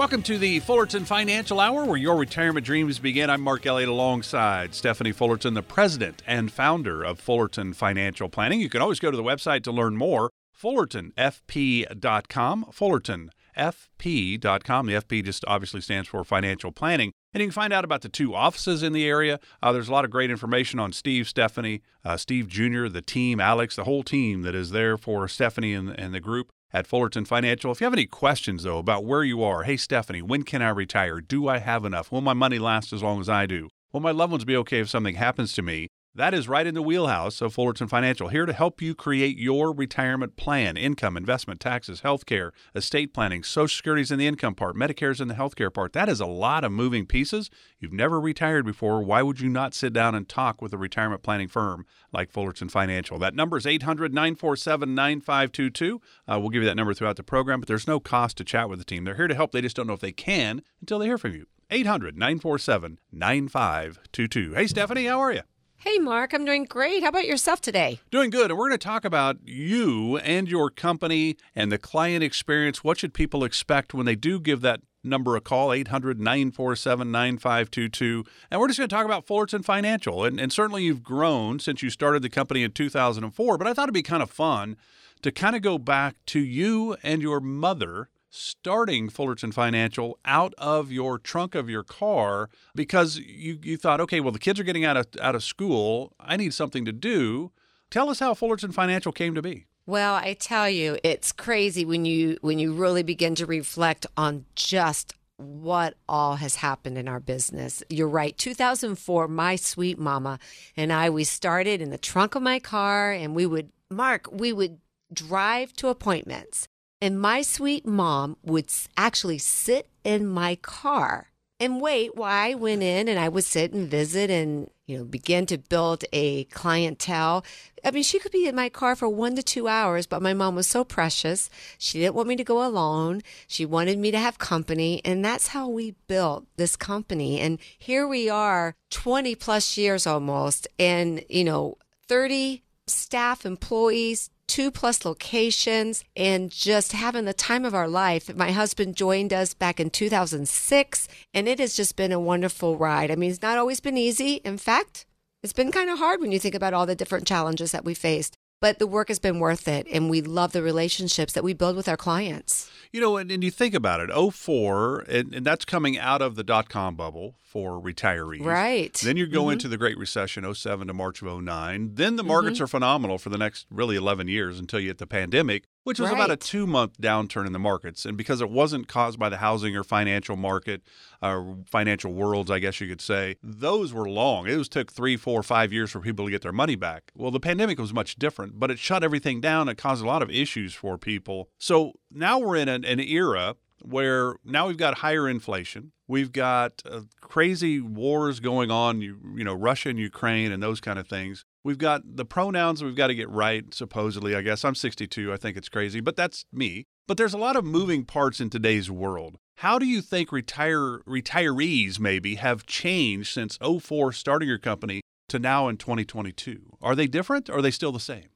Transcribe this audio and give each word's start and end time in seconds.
Welcome 0.00 0.22
to 0.22 0.38
the 0.38 0.60
Fullerton 0.60 1.04
Financial 1.04 1.60
Hour, 1.60 1.84
where 1.84 1.98
your 1.98 2.16
retirement 2.16 2.64
dreams 2.64 2.98
begin. 2.98 3.28
I'm 3.28 3.42
Mark 3.42 3.66
Elliott 3.66 3.90
alongside 3.90 4.74
Stephanie 4.74 5.12
Fullerton, 5.12 5.52
the 5.52 5.62
president 5.62 6.22
and 6.26 6.50
founder 6.50 7.04
of 7.04 7.20
Fullerton 7.20 7.74
Financial 7.74 8.30
Planning. 8.30 8.62
You 8.62 8.70
can 8.70 8.80
always 8.80 8.98
go 8.98 9.10
to 9.10 9.16
the 9.18 9.22
website 9.22 9.62
to 9.64 9.70
learn 9.70 9.98
more, 9.98 10.30
fullertonfp.com, 10.58 12.64
fullertonfp.com. 12.72 14.86
The 14.86 14.94
FP 14.94 15.22
just 15.22 15.44
obviously 15.46 15.82
stands 15.82 16.08
for 16.08 16.24
financial 16.24 16.72
planning. 16.72 17.12
And 17.34 17.42
you 17.42 17.48
can 17.48 17.52
find 17.52 17.74
out 17.74 17.84
about 17.84 18.00
the 18.00 18.08
two 18.08 18.34
offices 18.34 18.82
in 18.82 18.94
the 18.94 19.06
area. 19.06 19.38
Uh, 19.62 19.72
there's 19.72 19.90
a 19.90 19.92
lot 19.92 20.06
of 20.06 20.10
great 20.10 20.30
information 20.30 20.80
on 20.80 20.94
Steve, 20.94 21.28
Stephanie, 21.28 21.82
uh, 22.06 22.16
Steve 22.16 22.48
Jr., 22.48 22.88
the 22.88 23.02
team, 23.02 23.38
Alex, 23.38 23.76
the 23.76 23.84
whole 23.84 24.02
team 24.02 24.40
that 24.42 24.54
is 24.54 24.70
there 24.70 24.96
for 24.96 25.28
Stephanie 25.28 25.74
and, 25.74 25.90
and 26.00 26.14
the 26.14 26.20
group 26.20 26.52
at 26.72 26.86
Fullerton 26.86 27.24
Financial. 27.24 27.72
If 27.72 27.80
you 27.80 27.84
have 27.84 27.92
any 27.92 28.06
questions, 28.06 28.62
though, 28.62 28.78
about 28.78 29.04
where 29.04 29.24
you 29.24 29.42
are, 29.42 29.64
hey, 29.64 29.76
Stephanie, 29.76 30.22
when 30.22 30.42
can 30.42 30.62
I 30.62 30.70
retire? 30.70 31.20
Do 31.20 31.48
I 31.48 31.58
have 31.58 31.84
enough? 31.84 32.12
Will 32.12 32.20
my 32.20 32.34
money 32.34 32.58
last 32.58 32.92
as 32.92 33.02
long 33.02 33.20
as 33.20 33.28
I 33.28 33.46
do? 33.46 33.68
Will 33.92 34.00
my 34.00 34.12
loved 34.12 34.30
ones 34.30 34.44
be 34.44 34.56
okay 34.56 34.80
if 34.80 34.88
something 34.88 35.16
happens 35.16 35.52
to 35.54 35.62
me? 35.62 35.88
That 36.12 36.34
is 36.34 36.48
right 36.48 36.66
in 36.66 36.74
the 36.74 36.82
wheelhouse 36.82 37.40
of 37.40 37.54
Fullerton 37.54 37.86
Financial, 37.86 38.26
here 38.26 38.44
to 38.44 38.52
help 38.52 38.82
you 38.82 38.96
create 38.96 39.38
your 39.38 39.72
retirement 39.72 40.34
plan 40.34 40.76
income, 40.76 41.16
investment, 41.16 41.60
taxes, 41.60 42.00
health 42.00 42.26
care, 42.26 42.52
estate 42.74 43.14
planning, 43.14 43.44
Social 43.44 43.76
Security's 43.76 44.10
in 44.10 44.18
the 44.18 44.26
income 44.26 44.56
part, 44.56 44.74
Medicare's 44.74 45.20
in 45.20 45.28
the 45.28 45.36
health 45.36 45.54
care 45.54 45.70
part. 45.70 45.92
That 45.92 46.08
is 46.08 46.18
a 46.18 46.26
lot 46.26 46.64
of 46.64 46.72
moving 46.72 47.06
pieces. 47.06 47.48
You've 47.78 47.92
never 47.92 48.20
retired 48.20 48.66
before. 48.66 49.00
Why 49.02 49.22
would 49.22 49.38
you 49.38 49.48
not 49.48 49.72
sit 49.72 49.92
down 49.92 50.16
and 50.16 50.28
talk 50.28 50.60
with 50.60 50.72
a 50.72 50.78
retirement 50.78 51.22
planning 51.22 51.46
firm 51.46 51.86
like 52.12 52.32
Fullerton 52.32 52.68
Financial? 52.68 53.16
That 53.20 53.36
number 53.36 53.56
is 53.56 53.64
800 53.64 54.12
947 54.12 54.92
9522. 54.92 56.00
Uh, 56.26 56.40
we'll 56.40 56.50
give 56.50 56.62
you 56.62 56.68
that 56.68 56.74
number 56.74 56.92
throughout 56.92 57.18
the 57.18 57.22
program, 57.22 57.60
but 57.60 57.68
there's 57.68 57.86
no 57.86 58.00
cost 58.00 58.36
to 58.38 58.44
chat 58.44 58.68
with 58.68 58.80
the 58.80 58.84
team. 58.84 59.04
They're 59.04 59.14
here 59.14 59.28
to 59.28 59.34
help. 59.36 59.52
They 59.52 59.60
just 59.60 59.76
don't 59.76 59.86
know 59.86 59.92
if 59.92 60.00
they 60.00 60.10
can 60.10 60.62
until 60.80 60.98
they 60.98 61.06
hear 61.06 61.18
from 61.18 61.34
you. 61.34 61.46
800 61.70 62.18
947 62.18 62.98
9522. 63.12 64.54
Hey, 64.54 64.66
Stephanie, 64.66 65.06
how 65.06 65.20
are 65.20 65.32
you? 65.32 65.42
Hey, 65.82 65.96
Mark, 65.96 66.34
I'm 66.34 66.44
doing 66.44 66.64
great. 66.64 67.02
How 67.02 67.08
about 67.08 67.26
yourself 67.26 67.62
today? 67.62 68.00
Doing 68.10 68.28
good. 68.28 68.50
And 68.50 68.58
we're 68.58 68.68
going 68.68 68.78
to 68.78 68.86
talk 68.86 69.06
about 69.06 69.38
you 69.46 70.18
and 70.18 70.46
your 70.46 70.68
company 70.68 71.38
and 71.56 71.72
the 71.72 71.78
client 71.78 72.22
experience. 72.22 72.84
What 72.84 72.98
should 72.98 73.14
people 73.14 73.44
expect 73.44 73.94
when 73.94 74.04
they 74.04 74.14
do 74.14 74.38
give 74.38 74.60
that 74.60 74.82
number 75.02 75.36
a 75.36 75.40
call, 75.40 75.72
800 75.72 76.20
947 76.20 77.10
9522. 77.10 78.24
And 78.50 78.60
we're 78.60 78.68
just 78.68 78.78
going 78.78 78.90
to 78.90 78.94
talk 78.94 79.06
about 79.06 79.26
Fullerton 79.26 79.62
Financial. 79.62 80.22
And, 80.22 80.38
and 80.38 80.52
certainly 80.52 80.84
you've 80.84 81.02
grown 81.02 81.58
since 81.58 81.82
you 81.82 81.88
started 81.88 82.20
the 82.20 82.28
company 82.28 82.62
in 82.62 82.72
2004, 82.72 83.56
but 83.56 83.66
I 83.66 83.72
thought 83.72 83.84
it'd 83.84 83.94
be 83.94 84.02
kind 84.02 84.22
of 84.22 84.30
fun 84.30 84.76
to 85.22 85.32
kind 85.32 85.56
of 85.56 85.62
go 85.62 85.78
back 85.78 86.16
to 86.26 86.40
you 86.40 86.98
and 87.02 87.22
your 87.22 87.40
mother 87.40 88.10
starting 88.30 89.08
Fullerton 89.08 89.52
Financial 89.52 90.18
out 90.24 90.54
of 90.56 90.90
your 90.90 91.18
trunk 91.18 91.54
of 91.54 91.68
your 91.68 91.82
car 91.82 92.48
because 92.74 93.18
you, 93.18 93.58
you 93.62 93.76
thought, 93.76 94.00
okay, 94.00 94.20
well, 94.20 94.32
the 94.32 94.38
kids 94.38 94.58
are 94.58 94.64
getting 94.64 94.84
out 94.84 94.96
of, 94.96 95.06
out 95.20 95.34
of 95.34 95.42
school. 95.42 96.14
I 96.18 96.36
need 96.36 96.54
something 96.54 96.84
to 96.84 96.92
do. 96.92 97.50
Tell 97.90 98.08
us 98.08 98.20
how 98.20 98.34
Fullerton 98.34 98.72
Financial 98.72 99.12
came 99.12 99.34
to 99.34 99.42
be. 99.42 99.66
Well, 99.86 100.14
I 100.14 100.34
tell 100.34 100.70
you, 100.70 100.98
it's 101.02 101.32
crazy 101.32 101.84
when 101.84 102.04
you 102.04 102.38
when 102.42 102.60
you 102.60 102.72
really 102.72 103.02
begin 103.02 103.34
to 103.36 103.46
reflect 103.46 104.06
on 104.16 104.44
just 104.54 105.14
what 105.36 105.94
all 106.08 106.36
has 106.36 106.56
happened 106.56 106.96
in 106.96 107.08
our 107.08 107.18
business. 107.18 107.82
You're 107.88 108.08
right. 108.08 108.36
2004, 108.36 109.26
my 109.26 109.56
sweet 109.56 109.98
mama 109.98 110.38
and 110.76 110.92
I 110.92 111.10
we 111.10 111.24
started 111.24 111.80
in 111.80 111.90
the 111.90 111.98
trunk 111.98 112.34
of 112.34 112.42
my 112.42 112.60
car 112.60 113.10
and 113.10 113.34
we 113.34 113.46
would 113.46 113.70
Mark, 113.90 114.28
we 114.30 114.52
would 114.52 114.78
drive 115.12 115.72
to 115.72 115.88
appointments 115.88 116.68
and 117.00 117.20
my 117.20 117.42
sweet 117.42 117.86
mom 117.86 118.36
would 118.44 118.70
actually 118.96 119.38
sit 119.38 119.88
in 120.04 120.26
my 120.26 120.56
car 120.56 121.30
and 121.58 121.80
wait 121.80 122.16
while 122.16 122.32
I 122.32 122.54
went 122.54 122.82
in 122.82 123.06
and 123.06 123.18
I 123.18 123.28
would 123.28 123.44
sit 123.44 123.72
and 123.72 123.88
visit 123.88 124.30
and, 124.30 124.70
you 124.86 124.98
know, 124.98 125.04
begin 125.04 125.44
to 125.46 125.58
build 125.58 126.04
a 126.12 126.44
clientele. 126.44 127.44
I 127.84 127.90
mean, 127.90 128.02
she 128.02 128.18
could 128.18 128.32
be 128.32 128.48
in 128.48 128.56
my 128.56 128.70
car 128.70 128.96
for 128.96 129.08
one 129.08 129.36
to 129.36 129.42
two 129.42 129.68
hours, 129.68 130.06
but 130.06 130.22
my 130.22 130.32
mom 130.32 130.54
was 130.54 130.66
so 130.66 130.84
precious. 130.84 131.50
She 131.76 132.00
didn't 132.00 132.14
want 132.14 132.28
me 132.28 132.36
to 132.36 132.44
go 132.44 132.66
alone. 132.66 133.20
She 133.46 133.66
wanted 133.66 133.98
me 133.98 134.10
to 134.10 134.18
have 134.18 134.38
company. 134.38 135.02
And 135.04 135.22
that's 135.22 135.48
how 135.48 135.68
we 135.68 135.94
built 136.08 136.46
this 136.56 136.76
company. 136.76 137.40
And 137.40 137.58
here 137.78 138.08
we 138.08 138.30
are 138.30 138.74
20 138.90 139.34
plus 139.34 139.76
years 139.76 140.06
almost 140.06 140.66
and, 140.78 141.22
you 141.28 141.44
know, 141.44 141.76
30 142.08 142.62
staff 142.86 143.44
employees, 143.44 144.30
two 144.50 144.72
plus 144.72 145.04
locations 145.04 146.02
and 146.16 146.50
just 146.50 146.90
having 146.90 147.24
the 147.24 147.32
time 147.32 147.64
of 147.64 147.72
our 147.72 147.86
life. 147.86 148.34
My 148.34 148.50
husband 148.50 148.96
joined 148.96 149.32
us 149.32 149.54
back 149.54 149.78
in 149.78 149.90
2006 149.90 151.06
and 151.32 151.46
it 151.46 151.60
has 151.60 151.76
just 151.76 151.94
been 151.94 152.10
a 152.10 152.18
wonderful 152.18 152.76
ride. 152.76 153.12
I 153.12 153.14
mean, 153.14 153.30
it's 153.30 153.42
not 153.42 153.58
always 153.58 153.78
been 153.78 153.96
easy. 153.96 154.40
In 154.44 154.58
fact, 154.58 155.06
it's 155.44 155.52
been 155.52 155.70
kind 155.70 155.88
of 155.88 156.00
hard 156.00 156.20
when 156.20 156.32
you 156.32 156.40
think 156.40 156.56
about 156.56 156.74
all 156.74 156.84
the 156.84 156.96
different 156.96 157.28
challenges 157.28 157.70
that 157.70 157.84
we 157.84 157.94
faced 157.94 158.36
but 158.60 158.78
the 158.78 158.86
work 158.86 159.08
has 159.08 159.18
been 159.18 159.40
worth 159.40 159.66
it 159.66 159.86
and 159.90 160.10
we 160.10 160.20
love 160.20 160.52
the 160.52 160.62
relationships 160.62 161.32
that 161.32 161.44
we 161.44 161.52
build 161.52 161.76
with 161.76 161.88
our 161.88 161.96
clients. 161.96 162.70
You 162.92 163.00
know 163.00 163.16
and, 163.16 163.30
and 163.30 163.42
you 163.42 163.50
think 163.50 163.74
about 163.74 164.00
it 164.00 164.10
04 164.10 165.00
and, 165.08 165.34
and 165.34 165.46
that's 165.46 165.64
coming 165.64 165.98
out 165.98 166.22
of 166.22 166.36
the 166.36 166.44
dot-com 166.44 166.96
bubble 166.96 167.36
for 167.42 167.80
retirees. 167.80 168.44
Right. 168.44 168.94
Then 168.94 169.16
you 169.16 169.26
go 169.26 169.42
mm-hmm. 169.42 169.52
into 169.52 169.68
the 169.68 169.76
great 169.76 169.98
recession 169.98 170.52
07 170.52 170.86
to 170.86 170.94
march 170.94 171.22
of 171.22 171.42
09 171.42 171.94
then 171.94 172.16
the 172.16 172.24
markets 172.24 172.56
mm-hmm. 172.56 172.64
are 172.64 172.68
phenomenal 172.68 173.18
for 173.18 173.28
the 173.28 173.38
next 173.38 173.66
really 173.70 173.96
11 173.96 174.28
years 174.28 174.58
until 174.58 174.80
you 174.80 174.88
hit 174.88 174.98
the 174.98 175.06
pandemic 175.06 175.64
which 175.84 175.98
was 175.98 176.10
right. 176.10 176.16
about 176.16 176.30
a 176.30 176.36
two 176.36 176.66
month 176.66 177.00
downturn 177.00 177.46
in 177.46 177.52
the 177.52 177.58
markets. 177.58 178.04
And 178.04 178.16
because 178.16 178.40
it 178.40 178.50
wasn't 178.50 178.88
caused 178.88 179.18
by 179.18 179.28
the 179.28 179.38
housing 179.38 179.76
or 179.76 179.84
financial 179.84 180.36
market, 180.36 180.82
or 181.22 181.58
financial 181.66 182.12
worlds, 182.12 182.50
I 182.50 182.58
guess 182.58 182.80
you 182.80 182.88
could 182.88 183.00
say, 183.00 183.36
those 183.42 183.92
were 183.92 184.08
long. 184.08 184.46
It 184.46 184.56
was 184.56 184.68
took 184.68 184.92
three, 184.92 185.16
four, 185.16 185.42
five 185.42 185.72
years 185.72 185.90
for 185.90 186.00
people 186.00 186.24
to 186.24 186.30
get 186.30 186.42
their 186.42 186.52
money 186.52 186.76
back. 186.76 187.12
Well, 187.14 187.30
the 187.30 187.40
pandemic 187.40 187.78
was 187.78 187.92
much 187.92 188.16
different, 188.16 188.58
but 188.58 188.70
it 188.70 188.78
shut 188.78 189.02
everything 189.02 189.40
down. 189.40 189.68
It 189.68 189.78
caused 189.78 190.02
a 190.02 190.06
lot 190.06 190.22
of 190.22 190.30
issues 190.30 190.74
for 190.74 190.98
people. 190.98 191.48
So 191.58 191.92
now 192.10 192.38
we're 192.38 192.56
in 192.56 192.68
an, 192.68 192.84
an 192.84 193.00
era 193.00 193.56
where 193.82 194.34
now 194.44 194.68
we've 194.68 194.76
got 194.76 194.98
higher 194.98 195.28
inflation. 195.28 195.92
We've 196.08 196.32
got 196.32 196.82
uh, 196.84 197.02
crazy 197.20 197.80
wars 197.80 198.40
going 198.40 198.70
on, 198.70 199.00
you, 199.00 199.18
you 199.36 199.44
know, 199.44 199.54
Russia 199.54 199.90
and 199.90 199.98
Ukraine 199.98 200.52
and 200.52 200.62
those 200.62 200.80
kind 200.80 200.98
of 200.98 201.08
things. 201.08 201.44
We've 201.62 201.78
got 201.78 202.02
the 202.16 202.24
pronouns 202.24 202.82
we've 202.82 202.96
got 202.96 203.08
to 203.08 203.14
get 203.14 203.28
right, 203.28 203.72
supposedly. 203.72 204.34
I 204.34 204.42
guess 204.42 204.64
I'm 204.64 204.74
62. 204.74 205.32
I 205.32 205.36
think 205.36 205.56
it's 205.56 205.68
crazy, 205.68 206.00
but 206.00 206.16
that's 206.16 206.44
me. 206.52 206.86
But 207.06 207.16
there's 207.16 207.34
a 207.34 207.38
lot 207.38 207.56
of 207.56 207.64
moving 207.64 208.04
parts 208.04 208.40
in 208.40 208.50
today's 208.50 208.90
world. 208.90 209.36
How 209.56 209.78
do 209.78 209.86
you 209.86 210.00
think 210.00 210.32
retire 210.32 211.00
retirees 211.06 212.00
maybe 212.00 212.36
have 212.36 212.66
changed 212.66 213.32
since 213.32 213.58
04 213.58 214.12
starting 214.12 214.48
your 214.48 214.58
company 214.58 215.02
to 215.28 215.38
now 215.38 215.68
in 215.68 215.76
2022? 215.76 216.78
Are 216.80 216.94
they 216.94 217.06
different 217.06 217.50
or 217.50 217.58
are 217.58 217.62
they 217.62 217.70
still 217.70 217.92
the 217.92 218.00
same? 218.00 218.28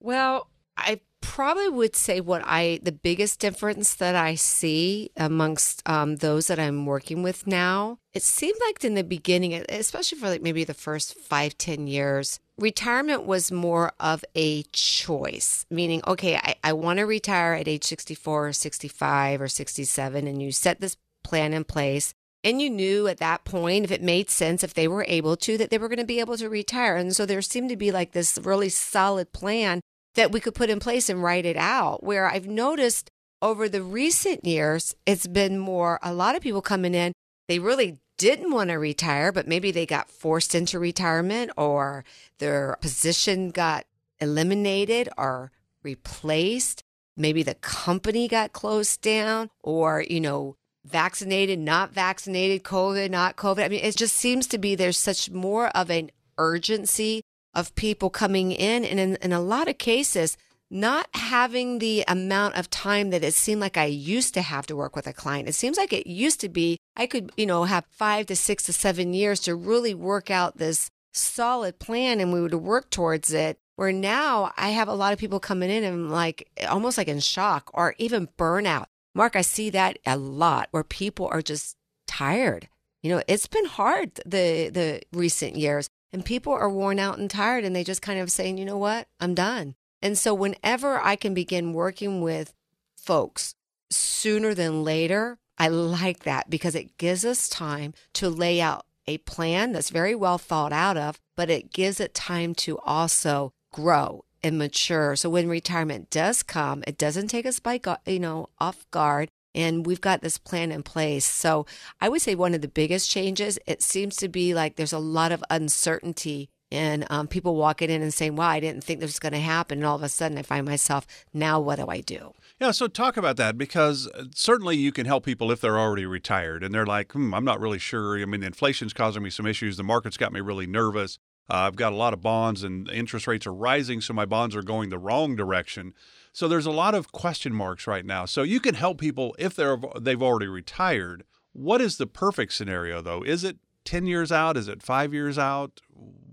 Well, 0.00 0.50
I 0.76 1.00
probably 1.20 1.68
would 1.68 1.94
say 1.96 2.20
what 2.20 2.42
I 2.44 2.80
the 2.82 2.92
biggest 2.92 3.40
difference 3.40 3.94
that 3.96 4.14
I 4.14 4.34
see 4.34 5.10
amongst 5.16 5.82
um, 5.88 6.16
those 6.16 6.46
that 6.46 6.58
I'm 6.58 6.86
working 6.86 7.22
with 7.22 7.46
now. 7.46 7.98
It 8.14 8.22
seemed 8.22 8.58
like 8.66 8.84
in 8.84 8.94
the 8.94 9.04
beginning, 9.04 9.54
especially 9.68 10.18
for 10.18 10.28
like 10.28 10.42
maybe 10.42 10.64
the 10.64 10.74
first 10.74 11.18
five 11.18 11.58
ten 11.58 11.86
years, 11.86 12.40
retirement 12.58 13.24
was 13.24 13.52
more 13.52 13.92
of 14.00 14.24
a 14.34 14.62
choice. 14.72 15.66
Meaning, 15.70 16.02
okay, 16.06 16.36
I, 16.36 16.56
I 16.64 16.72
want 16.72 16.98
to 16.98 17.04
retire 17.04 17.54
at 17.54 17.68
age 17.68 17.84
64 17.84 18.48
or 18.48 18.52
65 18.52 19.40
or 19.40 19.48
67, 19.48 20.26
and 20.26 20.42
you 20.42 20.52
set 20.52 20.80
this 20.80 20.96
plan 21.22 21.52
in 21.52 21.64
place. 21.64 22.14
And 22.44 22.62
you 22.62 22.70
knew 22.70 23.08
at 23.08 23.18
that 23.18 23.44
point, 23.44 23.84
if 23.84 23.90
it 23.90 24.02
made 24.02 24.30
sense, 24.30 24.62
if 24.62 24.72
they 24.72 24.86
were 24.86 25.04
able 25.08 25.36
to, 25.38 25.58
that 25.58 25.70
they 25.70 25.78
were 25.78 25.88
going 25.88 25.98
to 25.98 26.04
be 26.04 26.20
able 26.20 26.36
to 26.36 26.48
retire. 26.48 26.96
And 26.96 27.14
so 27.14 27.26
there 27.26 27.42
seemed 27.42 27.70
to 27.70 27.76
be 27.76 27.90
like 27.90 28.12
this 28.12 28.38
really 28.40 28.68
solid 28.68 29.32
plan 29.32 29.80
that 30.16 30.32
we 30.32 30.40
could 30.40 30.54
put 30.54 30.70
in 30.70 30.80
place 30.80 31.08
and 31.08 31.22
write 31.22 31.46
it 31.46 31.56
out. 31.56 32.02
Where 32.02 32.26
I've 32.26 32.46
noticed 32.46 33.10
over 33.40 33.68
the 33.68 33.82
recent 33.82 34.44
years, 34.44 34.94
it's 35.06 35.26
been 35.26 35.58
more 35.58 35.98
a 36.02 36.12
lot 36.12 36.34
of 36.34 36.42
people 36.42 36.62
coming 36.62 36.94
in, 36.94 37.12
they 37.48 37.58
really 37.58 37.98
didn't 38.18 38.50
want 38.50 38.70
to 38.70 38.76
retire, 38.76 39.30
but 39.30 39.46
maybe 39.46 39.70
they 39.70 39.86
got 39.86 40.10
forced 40.10 40.54
into 40.54 40.78
retirement 40.78 41.50
or 41.56 42.04
their 42.38 42.76
position 42.80 43.50
got 43.50 43.84
eliminated 44.18 45.08
or 45.18 45.52
replaced. 45.82 46.82
Maybe 47.16 47.42
the 47.42 47.54
company 47.54 48.28
got 48.28 48.52
closed 48.52 49.02
down 49.02 49.50
or, 49.62 50.04
you 50.08 50.20
know, 50.20 50.56
vaccinated, 50.84 51.58
not 51.58 51.92
vaccinated, 51.92 52.62
COVID, 52.62 53.10
not 53.10 53.36
COVID. 53.36 53.64
I 53.64 53.68
mean, 53.68 53.84
it 53.84 53.96
just 53.96 54.16
seems 54.16 54.46
to 54.48 54.58
be 54.58 54.74
there's 54.74 54.96
such 54.96 55.30
more 55.30 55.68
of 55.68 55.90
an 55.90 56.10
urgency 56.38 57.22
of 57.56 57.74
people 57.74 58.10
coming 58.10 58.52
in. 58.52 58.84
And 58.84 59.00
in, 59.00 59.16
in 59.16 59.32
a 59.32 59.40
lot 59.40 59.66
of 59.66 59.78
cases, 59.78 60.36
not 60.70 61.08
having 61.14 61.78
the 61.78 62.04
amount 62.06 62.56
of 62.56 62.70
time 62.70 63.10
that 63.10 63.24
it 63.24 63.34
seemed 63.34 63.60
like 63.60 63.76
I 63.76 63.86
used 63.86 64.34
to 64.34 64.42
have 64.42 64.66
to 64.66 64.76
work 64.76 64.94
with 64.94 65.06
a 65.06 65.12
client. 65.12 65.48
It 65.48 65.54
seems 65.54 65.78
like 65.78 65.92
it 65.92 66.06
used 66.06 66.40
to 66.40 66.48
be 66.48 66.78
I 66.96 67.06
could, 67.06 67.32
you 67.36 67.46
know, 67.46 67.64
have 67.64 67.86
five 67.86 68.26
to 68.26 68.36
six 68.36 68.64
to 68.64 68.72
seven 68.72 69.14
years 69.14 69.40
to 69.40 69.54
really 69.54 69.94
work 69.94 70.30
out 70.30 70.58
this 70.58 70.90
solid 71.12 71.78
plan 71.78 72.20
and 72.20 72.32
we 72.32 72.40
would 72.40 72.54
work 72.54 72.90
towards 72.90 73.32
it. 73.32 73.58
Where 73.76 73.92
now 73.92 74.52
I 74.56 74.70
have 74.70 74.88
a 74.88 74.94
lot 74.94 75.12
of 75.12 75.18
people 75.18 75.38
coming 75.38 75.70
in 75.70 75.84
and 75.84 76.10
like 76.10 76.48
almost 76.68 76.96
like 76.98 77.08
in 77.08 77.20
shock 77.20 77.70
or 77.74 77.94
even 77.98 78.28
burnout. 78.38 78.86
Mark, 79.14 79.36
I 79.36 79.42
see 79.42 79.70
that 79.70 79.98
a 80.06 80.16
lot 80.16 80.68
where 80.70 80.84
people 80.84 81.28
are 81.30 81.42
just 81.42 81.76
tired. 82.06 82.68
You 83.02 83.10
know, 83.10 83.22
it's 83.28 83.46
been 83.46 83.66
hard 83.66 84.14
the 84.26 84.70
the 84.70 85.02
recent 85.12 85.56
years 85.56 85.88
and 86.12 86.24
people 86.24 86.52
are 86.52 86.70
worn 86.70 86.98
out 86.98 87.18
and 87.18 87.30
tired 87.30 87.64
and 87.64 87.74
they 87.74 87.84
just 87.84 88.02
kind 88.02 88.18
of 88.18 88.30
saying, 88.30 88.58
"You 88.58 88.64
know 88.64 88.78
what? 88.78 89.08
I'm 89.20 89.34
done." 89.34 89.74
And 90.02 90.16
so 90.18 90.34
whenever 90.34 91.00
I 91.00 91.16
can 91.16 91.34
begin 91.34 91.72
working 91.72 92.20
with 92.20 92.54
folks 92.96 93.54
sooner 93.90 94.54
than 94.54 94.84
later, 94.84 95.38
I 95.58 95.68
like 95.68 96.20
that 96.20 96.50
because 96.50 96.74
it 96.74 96.98
gives 96.98 97.24
us 97.24 97.48
time 97.48 97.94
to 98.14 98.28
lay 98.28 98.60
out 98.60 98.84
a 99.06 99.18
plan 99.18 99.72
that's 99.72 99.90
very 99.90 100.14
well 100.14 100.38
thought 100.38 100.72
out 100.72 100.96
of, 100.96 101.20
but 101.36 101.50
it 101.50 101.72
gives 101.72 102.00
it 102.00 102.14
time 102.14 102.54
to 102.56 102.78
also 102.80 103.52
grow 103.72 104.24
and 104.42 104.58
mature. 104.58 105.16
So 105.16 105.30
when 105.30 105.48
retirement 105.48 106.10
does 106.10 106.42
come, 106.42 106.82
it 106.86 106.98
doesn't 106.98 107.28
take 107.28 107.46
us 107.46 107.60
by 107.60 107.80
you 108.06 108.20
know 108.20 108.48
off 108.58 108.86
guard 108.90 109.28
and 109.56 109.86
we've 109.86 110.00
got 110.00 110.20
this 110.20 110.38
plan 110.38 110.70
in 110.70 110.82
place. 110.84 111.24
So 111.24 111.66
I 112.00 112.08
would 112.08 112.22
say 112.22 112.36
one 112.36 112.54
of 112.54 112.60
the 112.60 112.68
biggest 112.68 113.10
changes, 113.10 113.58
it 113.66 113.82
seems 113.82 114.14
to 114.16 114.28
be 114.28 114.54
like 114.54 114.76
there's 114.76 114.92
a 114.92 114.98
lot 114.98 115.32
of 115.32 115.42
uncertainty 115.50 116.50
and 116.70 117.06
um, 117.10 117.28
people 117.28 117.54
walking 117.54 117.90
in 117.90 118.02
and 118.02 118.12
saying, 118.12 118.36
"Wow, 118.36 118.48
I 118.48 118.60
didn't 118.60 118.82
think 118.82 119.00
this 119.00 119.08
was 119.08 119.18
going 119.18 119.32
to 119.32 119.38
happen," 119.38 119.78
and 119.78 119.86
all 119.86 119.96
of 119.96 120.02
a 120.02 120.08
sudden, 120.08 120.36
I 120.36 120.42
find 120.42 120.66
myself, 120.66 121.06
"Now, 121.32 121.60
what 121.60 121.76
do 121.76 121.86
I 121.86 122.00
do?" 122.00 122.34
Yeah, 122.60 122.72
so 122.72 122.88
talk 122.88 123.16
about 123.16 123.36
that 123.36 123.56
because 123.56 124.08
uh, 124.08 124.24
certainly 124.34 124.76
you 124.76 124.90
can 124.90 125.06
help 125.06 125.24
people 125.24 125.52
if 125.52 125.60
they're 125.60 125.78
already 125.78 126.06
retired 126.06 126.64
and 126.64 126.74
they're 126.74 126.86
like, 126.86 127.12
hmm, 127.12 127.32
"I'm 127.32 127.44
not 127.44 127.60
really 127.60 127.78
sure." 127.78 128.20
I 128.20 128.24
mean, 128.24 128.40
the 128.40 128.48
inflation's 128.48 128.92
causing 128.92 129.22
me 129.22 129.30
some 129.30 129.46
issues. 129.46 129.76
The 129.76 129.84
market's 129.84 130.16
got 130.16 130.32
me 130.32 130.40
really 130.40 130.66
nervous. 130.66 131.18
Uh, 131.48 131.54
I've 131.54 131.76
got 131.76 131.92
a 131.92 131.96
lot 131.96 132.12
of 132.12 132.20
bonds, 132.20 132.64
and 132.64 132.90
interest 132.90 133.28
rates 133.28 133.46
are 133.46 133.54
rising, 133.54 134.00
so 134.00 134.12
my 134.12 134.26
bonds 134.26 134.56
are 134.56 134.62
going 134.62 134.90
the 134.90 134.98
wrong 134.98 135.36
direction. 135.36 135.94
So 136.36 136.48
there's 136.48 136.66
a 136.66 136.70
lot 136.70 136.94
of 136.94 137.12
question 137.12 137.54
marks 137.54 137.86
right 137.86 138.04
now. 138.04 138.26
So 138.26 138.42
you 138.42 138.60
can 138.60 138.74
help 138.74 139.00
people 139.00 139.34
if 139.38 139.56
they're 139.56 139.78
they've 139.98 140.22
already 140.22 140.48
retired. 140.48 141.24
What 141.54 141.80
is 141.80 141.96
the 141.96 142.06
perfect 142.06 142.52
scenario 142.52 143.00
though? 143.00 143.22
Is 143.22 143.42
it 143.42 143.56
10 143.86 144.06
years 144.06 144.30
out? 144.30 144.58
Is 144.58 144.68
it 144.68 144.82
five 144.82 145.14
years 145.14 145.38
out? 145.38 145.80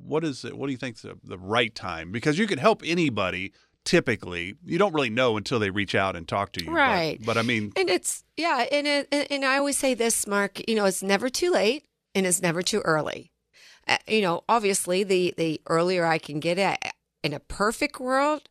what 0.05 0.25
is 0.25 0.43
it? 0.43 0.57
What 0.57 0.65
do 0.67 0.73
you 0.73 0.77
think 0.77 0.97
the, 0.97 1.17
the 1.23 1.37
right 1.37 1.73
time? 1.73 2.11
Because 2.11 2.37
you 2.37 2.47
can 2.47 2.59
help 2.59 2.81
anybody 2.85 3.53
typically 3.85 4.55
you 4.65 4.77
don't 4.77 4.93
really 4.93 5.09
know 5.09 5.37
until 5.37 5.59
they 5.59 5.69
reach 5.69 5.95
out 5.95 6.15
and 6.15 6.25
talk 6.25 6.53
to 6.53 6.63
you 6.63 6.71
right 6.71 7.17
but, 7.19 7.35
but 7.35 7.37
i 7.37 7.41
mean 7.41 7.69
and 7.75 7.89
it's 7.89 8.23
yeah 8.37 8.63
and 8.71 8.87
it, 8.87 9.27
and 9.29 9.43
i 9.43 9.57
always 9.57 9.77
say 9.77 9.93
this 9.93 10.25
mark 10.25 10.61
you 10.69 10.73
know 10.73 10.85
it's 10.85 11.03
never 11.03 11.27
too 11.27 11.51
late 11.51 11.83
and 12.15 12.25
it's 12.25 12.41
never 12.41 12.61
too 12.61 12.79
early 12.85 13.29
uh, 13.89 13.97
you 14.07 14.21
know 14.21 14.41
obviously 14.47 15.03
the 15.03 15.33
the 15.35 15.59
earlier 15.67 16.05
i 16.05 16.17
can 16.17 16.39
get 16.39 16.57
it 16.57 16.77
in 17.25 17.33
a 17.33 17.41
perfect 17.41 17.99
world 17.99 18.47